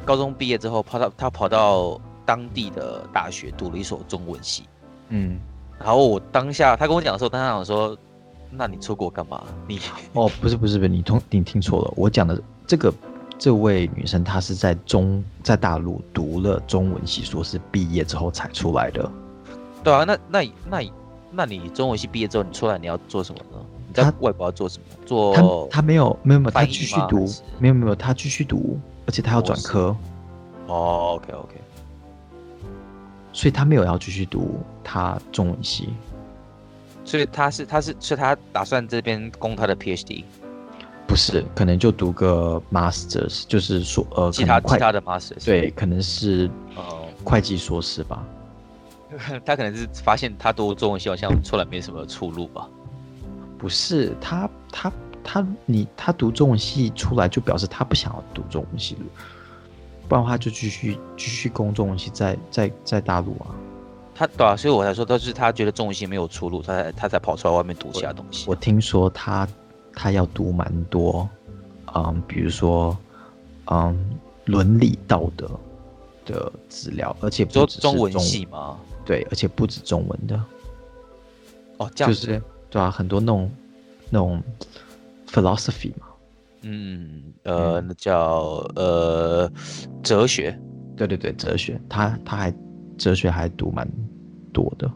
[0.05, 4.63] 高中毕业之后，跑到他跑到当地的大学读了一所中文系，
[5.07, 5.39] 嗯，
[5.79, 7.97] 然后我当下他跟我讲的时候，当下想说，
[8.49, 9.43] 那你出国干嘛？
[9.67, 9.79] 你
[10.13, 12.93] 哦，不是不是不是，你通你听错了，我讲的这个
[13.37, 19.11] 这位女生，她是在中在大陆读了中文系硕士毕业之后才出来的。
[19.83, 20.91] 对啊，那那那
[21.31, 23.57] 那你中文系毕业之后，你出来你要做什么呢？
[23.87, 25.05] 你在外国要做什么？
[25.05, 25.35] 做
[25.69, 27.27] 他他没有没有没有，他继续读，
[27.59, 28.79] 没有没有他继续读。
[29.05, 29.93] 而且他要转科，
[30.67, 31.55] 哦，OK OK，
[33.33, 35.89] 所以他没有要继续读他中文系，
[37.03, 40.23] 所以他是他是是他打算这边攻他的 PhD，
[41.07, 46.83] 不是，可能就读个 Masters，就是说呃其他其他的 Masters，对，可能是呃
[47.23, 48.23] 会计硕士吧，
[49.43, 52.69] 他可能是发现他读中文系好像出来没什么出路吧，
[53.57, 54.91] 不是他他。
[55.25, 59.01] 他你他读中文系出来，就表示他不想要读中文系了，
[60.07, 63.55] 不然的话就继续继续攻中文系在在在大陆啊。
[64.15, 68.45] 他对啊，所以我才说，他是他觉得中文系没有出路，他才他才跑出来外面读其他东西。
[68.47, 69.47] 我，我听说他
[69.93, 71.27] 他要读蛮多，
[71.95, 72.95] 嗯，比如说
[73.71, 75.49] 嗯伦理道德
[76.25, 78.77] 的资料，而且不止中文系吗？
[79.03, 80.39] 对，而且不止中文的。
[81.77, 83.51] 哦，这样子就是对啊，很多那种
[84.09, 84.41] 那种。
[85.33, 86.05] philosophy 嘛，
[86.63, 89.51] 嗯，呃，那叫呃
[90.01, 90.57] 哲学，
[90.95, 92.53] 对对对，哲学，他他还
[92.97, 93.87] 哲学还读蛮
[94.53, 94.89] 多的，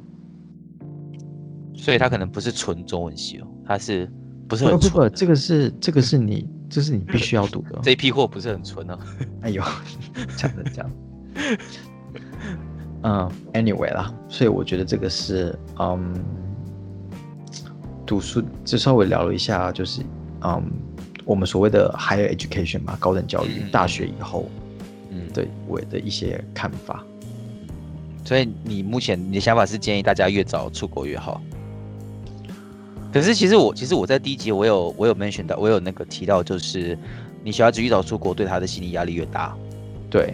[1.75, 4.09] 所以他可能不是纯中文系哦，他是
[4.47, 4.91] 不是很纯？
[4.91, 8.97] 不不不，这个是这个是你，这是你必须要读的， 这一批货不是很纯哦。
[9.41, 9.61] 哎呦，
[10.37, 10.89] 讲的讲，
[13.03, 16.13] 嗯，anyway 啦，所以我觉得这个是嗯，
[18.05, 20.01] 读书就稍微聊了一下，就是。
[20.43, 20.71] 嗯，
[21.27, 24.49] 我们所谓的 higher education 嘛，高等教育，嗯、大学以后，
[25.11, 27.03] 嗯，对我的一些看法。
[28.23, 31.41] 所以你目前你的想法是建议大家越早出国越好。
[33.11, 36.97] 可是其实我其实我在第一集我有我有 mention 到，我有那个提到，就是
[37.43, 39.53] 你小孩子越早出国，对他的心理压力越大。
[40.09, 40.33] 对，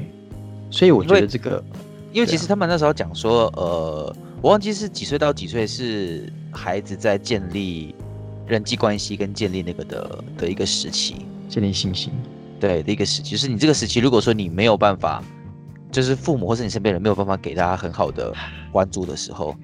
[0.70, 1.64] 所以我觉得这个，
[2.12, 7.96] 因为，因为其实他们那时候讲说，呃，我忘记是几岁到几岁是孩子在建立。
[8.48, 12.12] 人际关系跟建立那个的的一个时期，建立信心，
[12.60, 15.24] 对的一个时期，就是你这个时期，如果说你没有办法，
[15.92, 18.34] 就是父母或是你身边人没有办法给大家很好的
[18.72, 19.56] 关注的时候，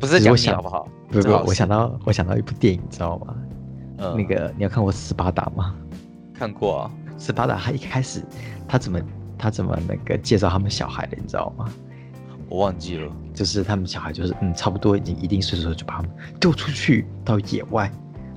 [0.00, 0.88] 不是讲你好不好？
[1.10, 3.36] 不不，我想到我想到一部电影，你知道吗？
[3.98, 5.74] 嗯，那个你有看过《斯巴达》吗？
[6.34, 6.90] 看过啊，
[7.20, 8.22] 《斯巴达》他一开始
[8.66, 9.00] 他怎么
[9.38, 11.72] 他怎么那个介绍他们小孩的，你知道吗？
[12.54, 17.90] 我忘记了，就是他们小孩，就是嗯，差不多已经一定岁数，就把他们丢出去到野外，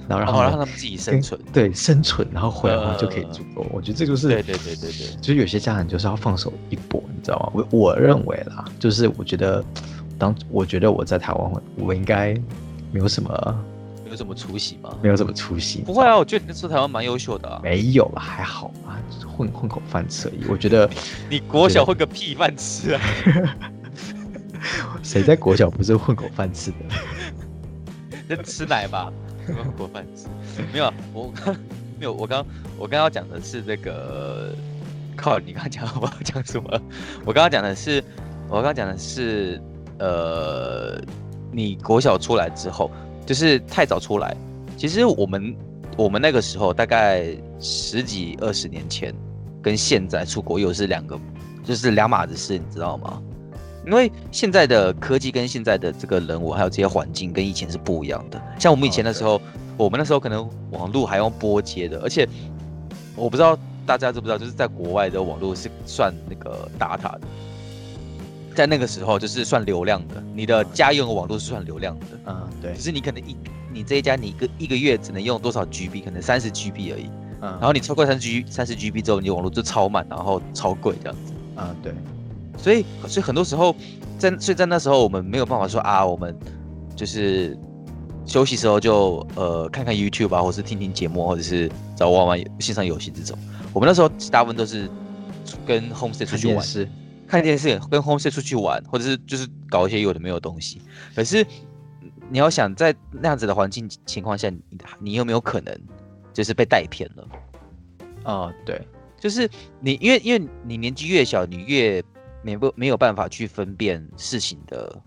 [0.09, 3.61] 然后让他们、哦、让他们自己生存，对，生存，然后回来的话就可以足够。
[3.61, 7.51] 呃、我觉得这就是对对对对对，就是有些家长就是要放手一搏，你知道吗？
[7.53, 9.63] 我我认为啦，就是我觉得
[10.17, 12.33] 当我觉得我在台湾，我应该
[12.91, 13.63] 没有什么
[14.03, 14.97] 没有什么出息吗？
[14.99, 15.81] 没有什么出息。
[15.81, 17.59] 不会啊，我觉得你那时候台湾蛮优秀的、啊。
[17.61, 20.49] 没有了，还好啊，就是混混口饭吃而已。
[20.49, 20.89] 我觉得
[21.29, 23.01] 你国小混个屁饭吃啊！
[25.03, 26.77] 谁在国小不是混口饭吃的？
[28.35, 29.11] 在吃奶吧，
[29.45, 30.27] 混口饭吃。
[30.73, 31.31] 没有，我
[31.99, 32.45] 没有，我刚
[32.77, 34.53] 我刚刚讲的是这个。
[35.15, 36.69] 靠，你刚刚讲我要讲什么？
[37.25, 38.03] 我刚刚讲的是，
[38.47, 39.59] 我刚刚讲的是，
[39.97, 41.01] 呃，
[41.51, 42.91] 你国小出来之后，
[43.25, 44.37] 就是太早出来。
[44.77, 45.55] 其实我们
[45.97, 49.11] 我们那个时候大概十几二十年前，
[49.59, 51.19] 跟现在出国又是两个，
[51.63, 53.19] 就是两码子事，你知道吗？
[53.87, 58.39] 因为现在的科技跟现在的这个人物还有这些环境跟以前是不一样的。
[58.59, 59.41] 像我们以前的时候，哦、
[59.77, 62.27] 我们那时候可能网络还用拨接的，而且
[63.15, 67.21] 我不知道大家知不知道，就是在国外的网络是算那个 data 的。
[68.53, 70.21] 在那个时候，就是算流量的。
[70.35, 72.73] 你的家用的网络是算流量的，嗯，对。
[72.73, 73.37] 只是你可能一，
[73.71, 77.09] 你这一家你一个一个月只能用多少 GB，可能三十 GB 而已。
[77.41, 77.51] 嗯。
[77.51, 81.33] 然后你超过三十 G 三十 GB 之后，你网络就超慢，然后超贵这样子。
[81.55, 81.93] 嗯，对。
[82.57, 83.75] 所以，所以很多时候，
[84.17, 86.37] 在所以在那时候，我们没有办法说啊，我们
[86.95, 87.57] 就是
[88.25, 93.37] 休息时候就呃看看 YouTube 啊，或是听听节目，或者是找我玩玩线上游戏这种。
[93.73, 94.89] 我们那时候大部分都是
[95.65, 96.65] 跟 Homestay 出去玩。
[97.27, 100.81] 看电视，跟 homestay 出去玩，或者是就是搞一些有的没有东西。
[101.13, 101.45] 可是
[102.29, 104.61] 你要想在那样子的环境情况下，你
[105.01, 105.77] 你有没有可能
[106.33, 107.27] 就是被带偏了？
[108.23, 108.81] 哦，对，
[109.19, 109.49] 就是
[109.81, 112.01] 你因为因为你年纪越小，你越
[112.47, 115.01] 没不没有办法去分辨事情的，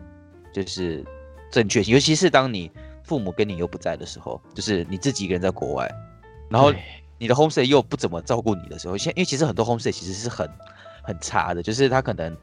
[0.52, 1.04] 就是
[1.50, 1.94] 正确性。
[1.94, 2.70] 尤其是当你
[3.02, 5.90] 父母跟你又不在的时候，就是你自己一个人在国外，
[6.48, 6.72] 然后
[7.18, 10.48] 你的 homestay 又不怎么照顾你的时候，现因为其实很多 homestay 其实是很。
[11.02, 12.36] 很差的，就是他可能，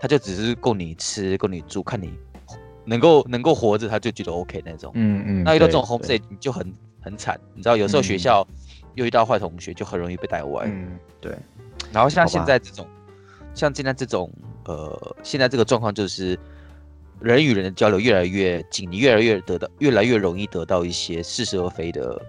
[0.00, 2.12] 他就只是供你吃，供你住，看你
[2.84, 4.92] 能够能够活着，他就觉得 OK 那种。
[4.94, 5.42] 嗯嗯。
[5.42, 6.72] 那遇到这种 homestay 你就很
[7.02, 8.46] 很惨，你知道，有时候学校
[8.94, 10.66] 又遇到坏同学，就很容易被带歪。
[10.66, 11.36] 嗯，对。
[11.92, 12.86] 然后像现在这种，
[13.54, 14.30] 像现在这种，
[14.64, 16.38] 呃，现在这个状况就是
[17.20, 22.20] 人与人的交流越来越紧，你越来越得到，越来越容易得到一些似是而非的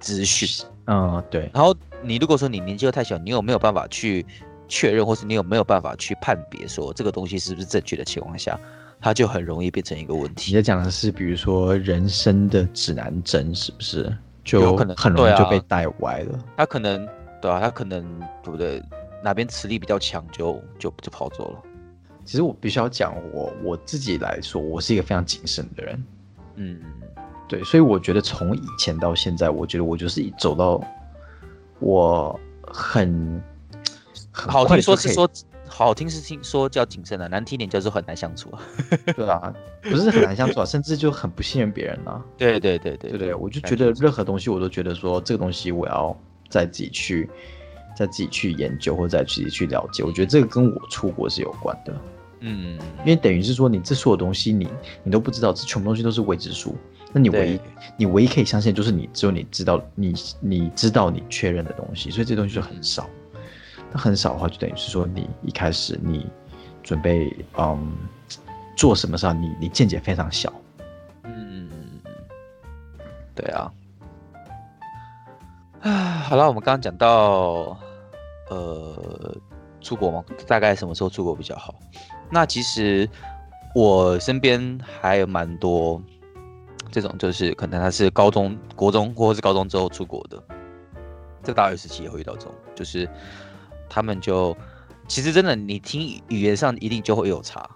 [0.00, 0.66] 资讯。
[0.86, 1.50] 嗯，对。
[1.54, 4.24] 然后你如果说你年纪又太小，你有没有办法去？
[4.68, 8.58] 确认，或是你有没有办法去判别说这个东西是不是正确的情况下，
[9.02, 10.50] 它就很容易变成一个问题。
[10.50, 14.10] 你在讲的是，比如说人生的指南针，是不是？
[14.42, 16.38] 就有可能很容易就被带歪了。
[16.56, 17.06] 他可能，
[17.42, 18.02] 对啊，他可能
[18.42, 18.82] 对不对？
[19.22, 21.62] 哪边磁力比较强，就就就跑走了。
[22.24, 26.04] 其实我必须要讲，我我自己来说，我是一个非常谨慎的人。
[26.56, 26.80] 嗯，
[27.48, 30.80] 对，所以我觉得从以前到现在，我觉得我就是走到
[31.78, 33.42] 我很。
[34.34, 35.28] 好听说是说，
[35.68, 38.62] 好听是听说叫谨慎的，难听点就是很难相处啊。
[39.14, 39.52] 对啊，
[39.82, 42.24] 不是很难相处啊，甚至就很不信任别人啊。
[42.38, 46.18] 对对对对对对，我就觉得任何东西我都觉得说这个东西我要
[46.48, 47.28] 再自己去，
[47.96, 50.02] 再自己去研究或者再自己去了解。
[50.02, 51.94] 我觉得这个跟我出国是有关的。
[52.40, 54.68] 嗯，因为等于是说你这所有东西你
[55.04, 56.76] 你都不知道，这全部东西都是未知数。
[57.12, 57.60] 那你唯一
[57.96, 63.08] 你唯一可以相信就是你只有你知道你你知道你确认的东西，所以这东西就很少。
[63.92, 66.26] 那很少的话，就等于是说，你一开始你
[66.82, 67.92] 准备嗯
[68.74, 70.52] 做什么事，你你见解非常小。
[71.24, 71.68] 嗯，
[73.34, 73.70] 对啊。
[75.82, 75.90] 啊，
[76.28, 77.76] 好了，我们刚刚讲到
[78.48, 79.36] 呃
[79.80, 81.74] 出国嘛，大概什么时候出国比较好？
[82.30, 83.08] 那其实
[83.74, 86.00] 我身边还有蛮多
[86.90, 90.42] 这种，就是可能他是高中、国中或者是高中之后出国的，
[91.42, 93.08] 在大学时期也会遇到这种，就是。
[93.94, 94.56] 他们就
[95.06, 97.68] 其实真的，你听语言上一定就会有差，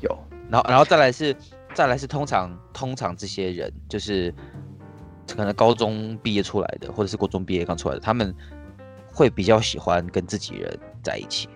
[0.00, 0.16] 有，
[0.48, 1.34] 然后然后再来是
[1.74, 4.32] 再来是通常通常这些人就是
[5.36, 8.34] 可能高中毕业出来的，或者是高中毕业刚出来的，他们
[9.12, 11.48] 会比较喜欢跟自己人在一起，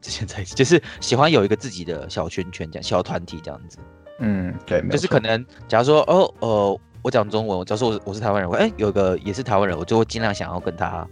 [0.00, 3.78] 之前在一起就是喜欢有一个自己的小圈圈这样小团体这样子。
[4.20, 11.06] 嗯，对，就是可能假如说哦呃我讲中文，假如说我我是台湾人，我哎有一个也是台湾人，我就会尽量想要跟他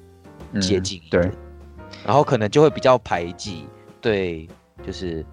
[0.60, 1.30] 接近，嗯，对。
[2.06, 3.66] 然后可能就会比较排挤，
[4.00, 4.48] 对，
[4.82, 5.24] 就是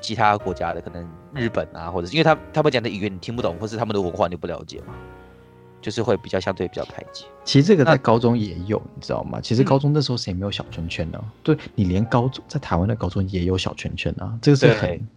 [0.00, 4.94] 其他国家的，可能日本啊，或者是因为他他们讲的语言你听不懂，或是他们的文化你不了解嘛，
[5.80, 7.24] 就是会比较相对比较排挤。
[7.44, 9.40] 其实这个在高中也有，你知道吗？
[9.40, 11.18] 其实高中那时候谁没有小圈圈呢？
[11.20, 15.08] 嗯、对，你连高中在台湾的高中也有小圈圈啊，这个是很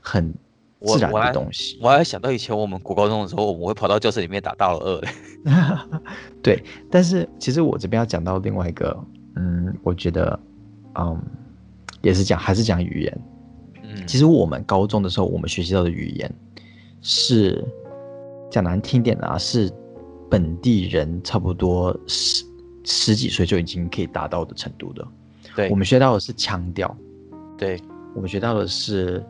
[0.00, 0.34] 很
[0.82, 1.78] 自然的东西。
[1.80, 5.00] 我还，我还想到以前我们国高中的时候，我们会跑到教室里面打大老二。
[6.42, 8.96] 对，但是其实我这边要讲到另外一个。
[9.36, 10.38] 嗯，我觉得，
[10.98, 11.16] 嗯，
[12.02, 13.20] 也是讲，还是讲语言。
[13.84, 16.30] 嗯，其实我们高中的时候，我们学习到的语言
[17.00, 17.64] 是
[18.50, 19.72] 讲难听点的啊，是
[20.30, 22.44] 本地人差不多十
[22.84, 25.06] 十几岁就已经可以达到的程度的。
[25.56, 26.96] 对，我们学到的是腔调。
[27.58, 27.78] 对，
[28.14, 29.22] 我们学到的是，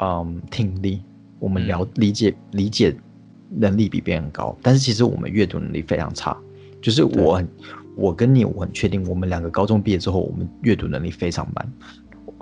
[0.00, 1.02] 嗯，听力。
[1.38, 2.96] 我们了理解理解
[3.50, 6.36] 能力比别人高，但是其实我们阅读能力非常差。
[6.80, 7.48] 就是我很。
[7.94, 11.72] 我跟你，我很确定，我们两个高中毕业之后，我们阅读能力非常慢。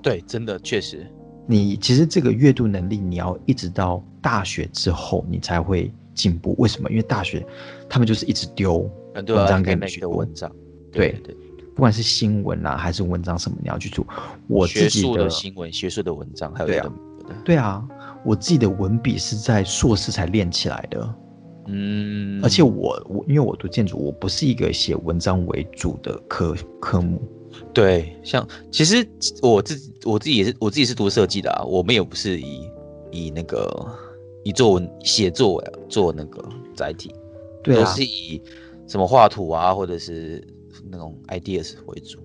[0.03, 1.07] 对，真的确实。
[1.47, 6.57] 你其实这个阅读能力，你要一直到大学之后，你才会进步。
[6.59, 6.91] 为什么？
[6.91, 7.47] 因为大学
[7.89, 10.51] 他们就是一直丢文章给你去的文章，
[10.91, 11.33] 对对，
[11.75, 14.05] 不管是新闻啊还是文章什么，你要去做。
[14.49, 16.93] 我自己的新闻、学术的文章，还有对啊，
[17.45, 17.87] 对啊，
[18.25, 21.15] 我自己的文笔是在硕士才练起来的。
[21.69, 27.21] 嗯，而且我我因为我读建筑，我不是一个写文章为主的科科目。
[27.73, 29.05] 对，像其实
[29.43, 32.71] 我自己我自己也是我自己是读设计的啊，我们也不是以
[33.11, 33.87] 以那个
[34.47, 37.13] 以作文写作为做那个载体，
[37.65, 38.41] 对啊，都是以
[38.87, 40.41] 什么画图啊或者是
[40.89, 42.21] 那种 ideas 为主。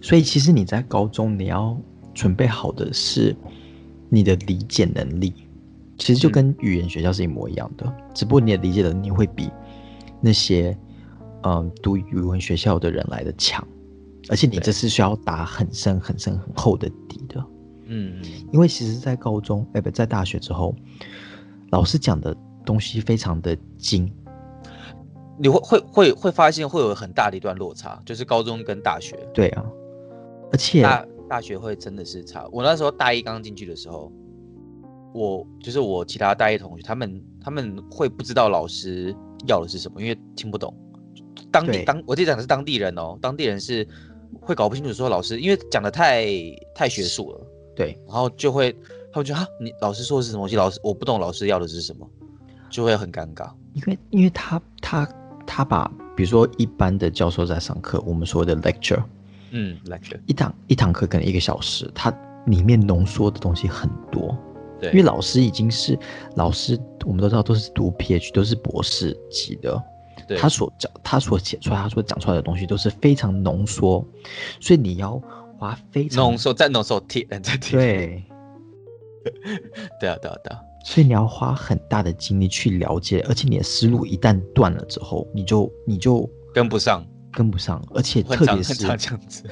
[0.00, 1.76] 所以其实你在高中你要
[2.14, 3.34] 准备好的是
[4.08, 5.34] 你的理解能力。
[5.98, 9.50] 其实就跟语言学校是一模一样的，嗯、只不过你的理解能力会比
[10.20, 10.76] 那些
[11.42, 13.66] 嗯读语文学校的人来的强，
[14.28, 17.44] 而且你这是需要打很深很深很厚的底的。
[17.92, 20.74] 嗯，因为其实，在高中哎不在大学之后，
[21.70, 22.34] 老师讲的
[22.64, 24.10] 东西非常的精，
[25.38, 29.14] 你会会会会发现会有很大的一段落差，就是高中跟大学。
[29.34, 29.64] 对啊，
[30.50, 32.48] 而且大大学会真的是差。
[32.50, 34.10] 我那时候大一刚进去的时候。
[35.14, 39.14] 我就是我其他大一同学，他们他们会不知道老师
[39.46, 40.74] 要的是什么，因为听不懂。
[41.50, 43.86] 当地当我这讲的是当地人哦，当地人是
[44.40, 46.24] 会搞不清楚说老师，因为讲的太
[46.74, 47.46] 太学术了。
[47.74, 48.74] 对，然后就会
[49.12, 50.56] 他们觉得哈，你老师说的是什么东西？
[50.56, 52.08] 老师我不懂，老师要的是什么，
[52.70, 53.50] 就会很尴尬。
[53.74, 55.08] 因为因为他他
[55.46, 59.02] 他把比如说一般的教授在上课，我们说的 lecture，
[59.50, 62.12] 嗯，lecture 一堂一堂课可能一个小时，它
[62.46, 64.36] 里面浓缩的东西很多。
[64.86, 65.96] 因为老师已经是
[66.34, 69.80] 老师，我们都知道都是读 PhD，都是博士级的。
[70.26, 74.04] 对，他所讲、他所写出来、他所讲出来的东西都是非常浓缩，
[74.60, 75.22] 所以你要
[75.62, 77.78] 花非常浓缩再浓缩贴 再贴。
[77.78, 78.24] 对，
[80.00, 80.60] 对啊，对啊，对啊。
[80.84, 87.80] 所以你要花很大的精力去了解，而且你的思路一旦断了之后，你就你就跟不上，跟不上。
[87.94, 88.98] 而且特别是这样
[89.28, 89.44] 子，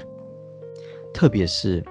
[1.14, 1.84] 特别是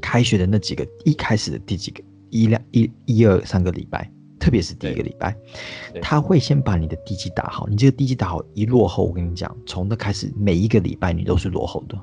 [0.00, 2.02] 开学的那几个一开始的第几个。
[2.30, 5.36] 一两一一二三个礼拜，特别是第一个礼拜，
[6.02, 7.68] 他会先把你的地基打好。
[7.68, 11.96] 你这个地基打好，一落后，我跟你讲，从那开始，每一个礼拜你都是落后的。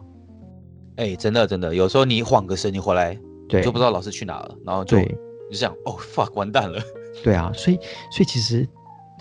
[0.97, 3.17] 哎、欸，真的真的，有时候你晃个神，你回来，
[3.47, 5.05] 对，就不知道老师去哪了，然后就你
[5.51, 6.81] 就想，哦，fuck，完蛋了。
[7.23, 7.77] 对啊，所以
[8.11, 8.67] 所以其实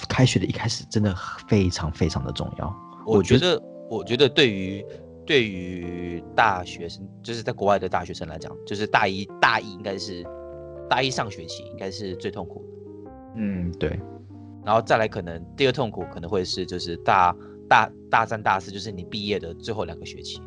[0.08, 1.14] 开学的一开始真的
[1.48, 2.76] 非常非常的重要。
[3.06, 4.84] 我觉得，我觉得对于
[5.26, 10.24] 对于大学生，就是在国外的大学生来讲，就是大一大一应该是。
[10.88, 12.64] 大一上学期应该是最痛苦
[13.04, 13.90] 的，嗯，对，
[14.64, 17.32] 然后再来可能第二痛苦可能会是就是大
[17.68, 20.42] 大大三大四，就是你毕业的最后两个学期，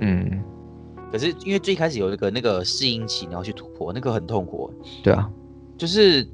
[0.00, 0.42] 嗯，
[1.10, 4.72] 可是因为最开始有一个那个适应期，你要去突破，那个很痛苦，
[5.02, 5.30] 对啊，
[5.76, 6.26] 就是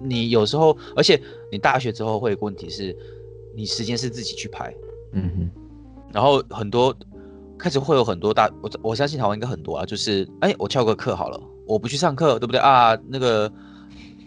[0.00, 2.96] 你有时候，而且你大学之后会有个问题是，
[3.54, 4.74] 你时间是自己去排，
[5.12, 5.50] 嗯哼，
[6.12, 6.94] 然后很多
[7.58, 11.40] 开始会有很多大，我我相信台湾应该很多啊，就是哎，我翘个课好了。
[11.66, 12.96] 我不去上课，对不对啊？
[13.08, 13.46] 那个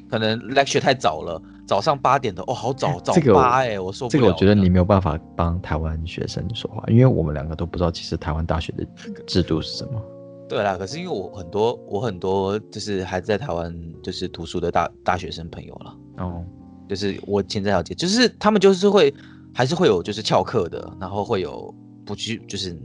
[0.08, 1.42] 可能 lecture 太早了，
[1.72, 4.12] 早上八点的哦，好早，早八哎、欸，我受不了。
[4.12, 8.86] 这个我觉得你没有办法帮台湾学生说话，因为我们两个都不知道其实台湾大学的
[9.26, 10.04] 制度是什么。
[10.50, 16.44] 对啦，可是因为我很多我很多就是还在台湾就是读书的大大学生朋友了，哦，
[16.90, 19.14] 就是我现在了解，就是他们就是会
[19.54, 21.74] 还是会有就是翘课的，然后会有
[22.06, 22.78] 不去就是。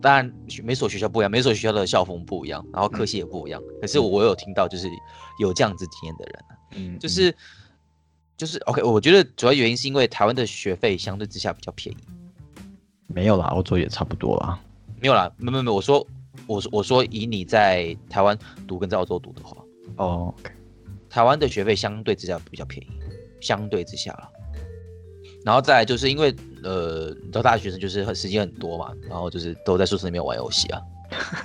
[0.00, 0.32] 当然，
[0.64, 3.62] 每所学校不一样，每所学校的校风不一样，然后科系也不一样。
[3.62, 4.88] 嗯、可是我有听到，就是
[5.38, 6.44] 有这样子经验的人，
[6.74, 7.32] 嗯，就是
[8.36, 8.82] 就是 OK。
[8.82, 11.98] 我觉得主要原因是因为台湾的学费相对之下比较便宜。
[13.06, 14.58] 没有啦，欧洲也差不多啦。
[15.00, 16.06] 没有啦，没没没，我说
[16.46, 19.56] 我说我说以你在台湾读跟在澳洲读的话，
[19.96, 20.52] 哦，OK，
[21.10, 22.90] 台湾的学费相对之下比较便宜，
[23.40, 24.28] 相对之下了。
[25.44, 30.80] 然后再来就是因为呃，你知道大学生就是很时间很多嘛，然后就是都在宿舍里面玩游戏啊，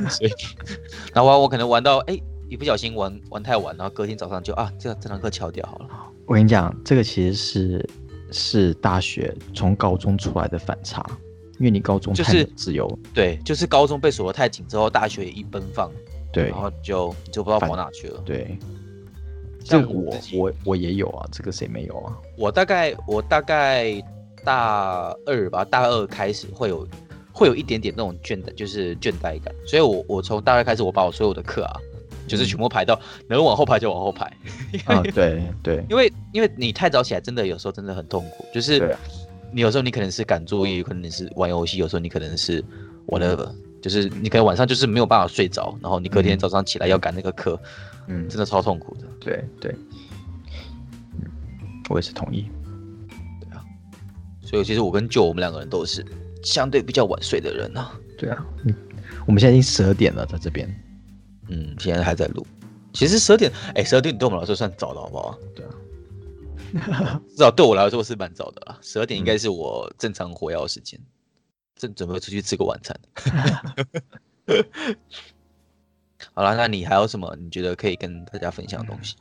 [0.07, 0.31] 所以
[1.13, 2.17] 然后玩我可能玩到哎，
[2.49, 5.89] 一不小心玩玩太晚，然后隔天早上就啊，这这堂课翘掉好了。
[6.25, 7.89] 我跟你讲，这个其实是
[8.31, 11.05] 是大学从高中出来的反差，
[11.59, 15.91] 因为你高中就是自由，就是，对，就是高中被锁得太紧之后，大学也一奔放，
[16.31, 18.57] 对，然后就就不知道跑哪去了，对。
[19.69, 22.17] 这个我我我也有啊，这个谁没有啊？
[22.37, 24.01] 我大概我大概
[24.41, 26.87] 大二吧，大二开始会有
[27.33, 29.53] 会有一点点那种倦怠，就是倦怠感。
[29.65, 31.75] 所以我我从大二开始，我把我所有的课啊，
[32.27, 34.25] 就是全部排到能往后排就往后排。
[34.85, 35.83] 啊， 对对。
[35.89, 38.45] 因为因为你太早起来，真的有时候真的很痛苦。
[38.53, 38.95] 就是
[39.51, 42.63] 你有时候你可能是赶作业，有可能你是玩游戏，有时候你可能是
[43.07, 43.49] whatever，
[43.81, 47.59] 就是你可能晚上就是没有办法睡着，然后你隔天早上起来要赶那个课。
[48.07, 49.07] 嗯，真的超痛苦的。
[49.19, 49.75] 对对，
[51.89, 52.49] 我也是同意。
[53.41, 53.63] 对啊，
[54.41, 56.05] 所以其实我跟 Joe 我们两个人都是
[56.43, 57.91] 相对比较晚睡的人啊。
[58.17, 58.73] 对啊，嗯，
[59.25, 60.67] 我们现在已经十二点了，在这边。
[61.47, 62.45] 嗯，现在还在录。
[62.93, 65.37] 其实十二点，哎，十二点对我们来说算早了，好不好？
[65.55, 65.71] 对啊。
[67.29, 70.99] 至少对我来说是蛮早的啦，十二点应该是我正常活跃的时间，
[71.75, 72.99] 正准备出去吃个晚餐。
[76.33, 79.15] 好了，那你还有什么你觉得可以跟大家分享的东西？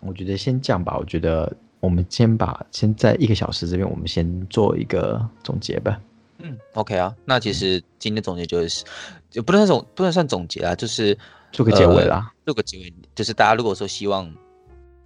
[0.00, 6.00] 我觉得先这样吧，我觉得我们先把先在一个小时这边，我们先做一个总结吧。
[6.38, 8.84] 嗯，OK 啊，那其实今天总结就是，
[9.32, 11.16] 也不能算总不能算总结啊，就是
[11.52, 14.32] 做个结尾啦，做个结尾，就是大家如果说希望。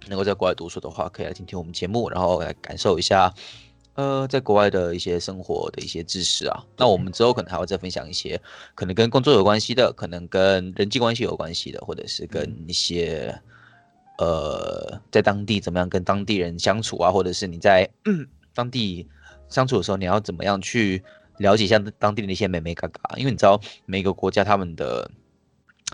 [0.09, 3.33] 能够在国外读书的话，可以来听听我们节目，然后来感受一下，
[3.95, 6.63] 呃，在国外的一些生活的一些知识啊。
[6.77, 8.39] 那我们之后可能还会再分享一些
[8.73, 13.37] 可能跟工作有关系的，可能跟人际关系有关系的，或者是跟一些
[14.17, 17.89] 呃，在当地怎么样跟当地人相处啊，或者是你在
[18.55, 19.05] 当地
[19.49, 21.03] 相处的时候，你要怎么样去
[21.39, 25.11] 了解一下当地的那些美眉嘎嘎，因为你知道每个国家他们的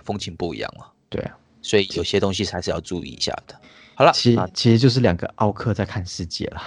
[0.04, 0.92] 风情不一样啊。
[1.10, 3.60] 对啊，所以有些东西还是要注意一下的。
[3.96, 6.62] 好了，其实其实就是两个奥克在看世界了，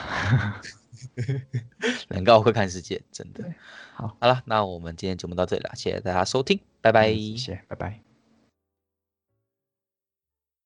[2.09, 3.45] 两个奥克看世界，真的。
[3.95, 8.05] 好，好了，那我们今天节目到这里了，谢谢大家收听，拜拜，谢谢，拜拜。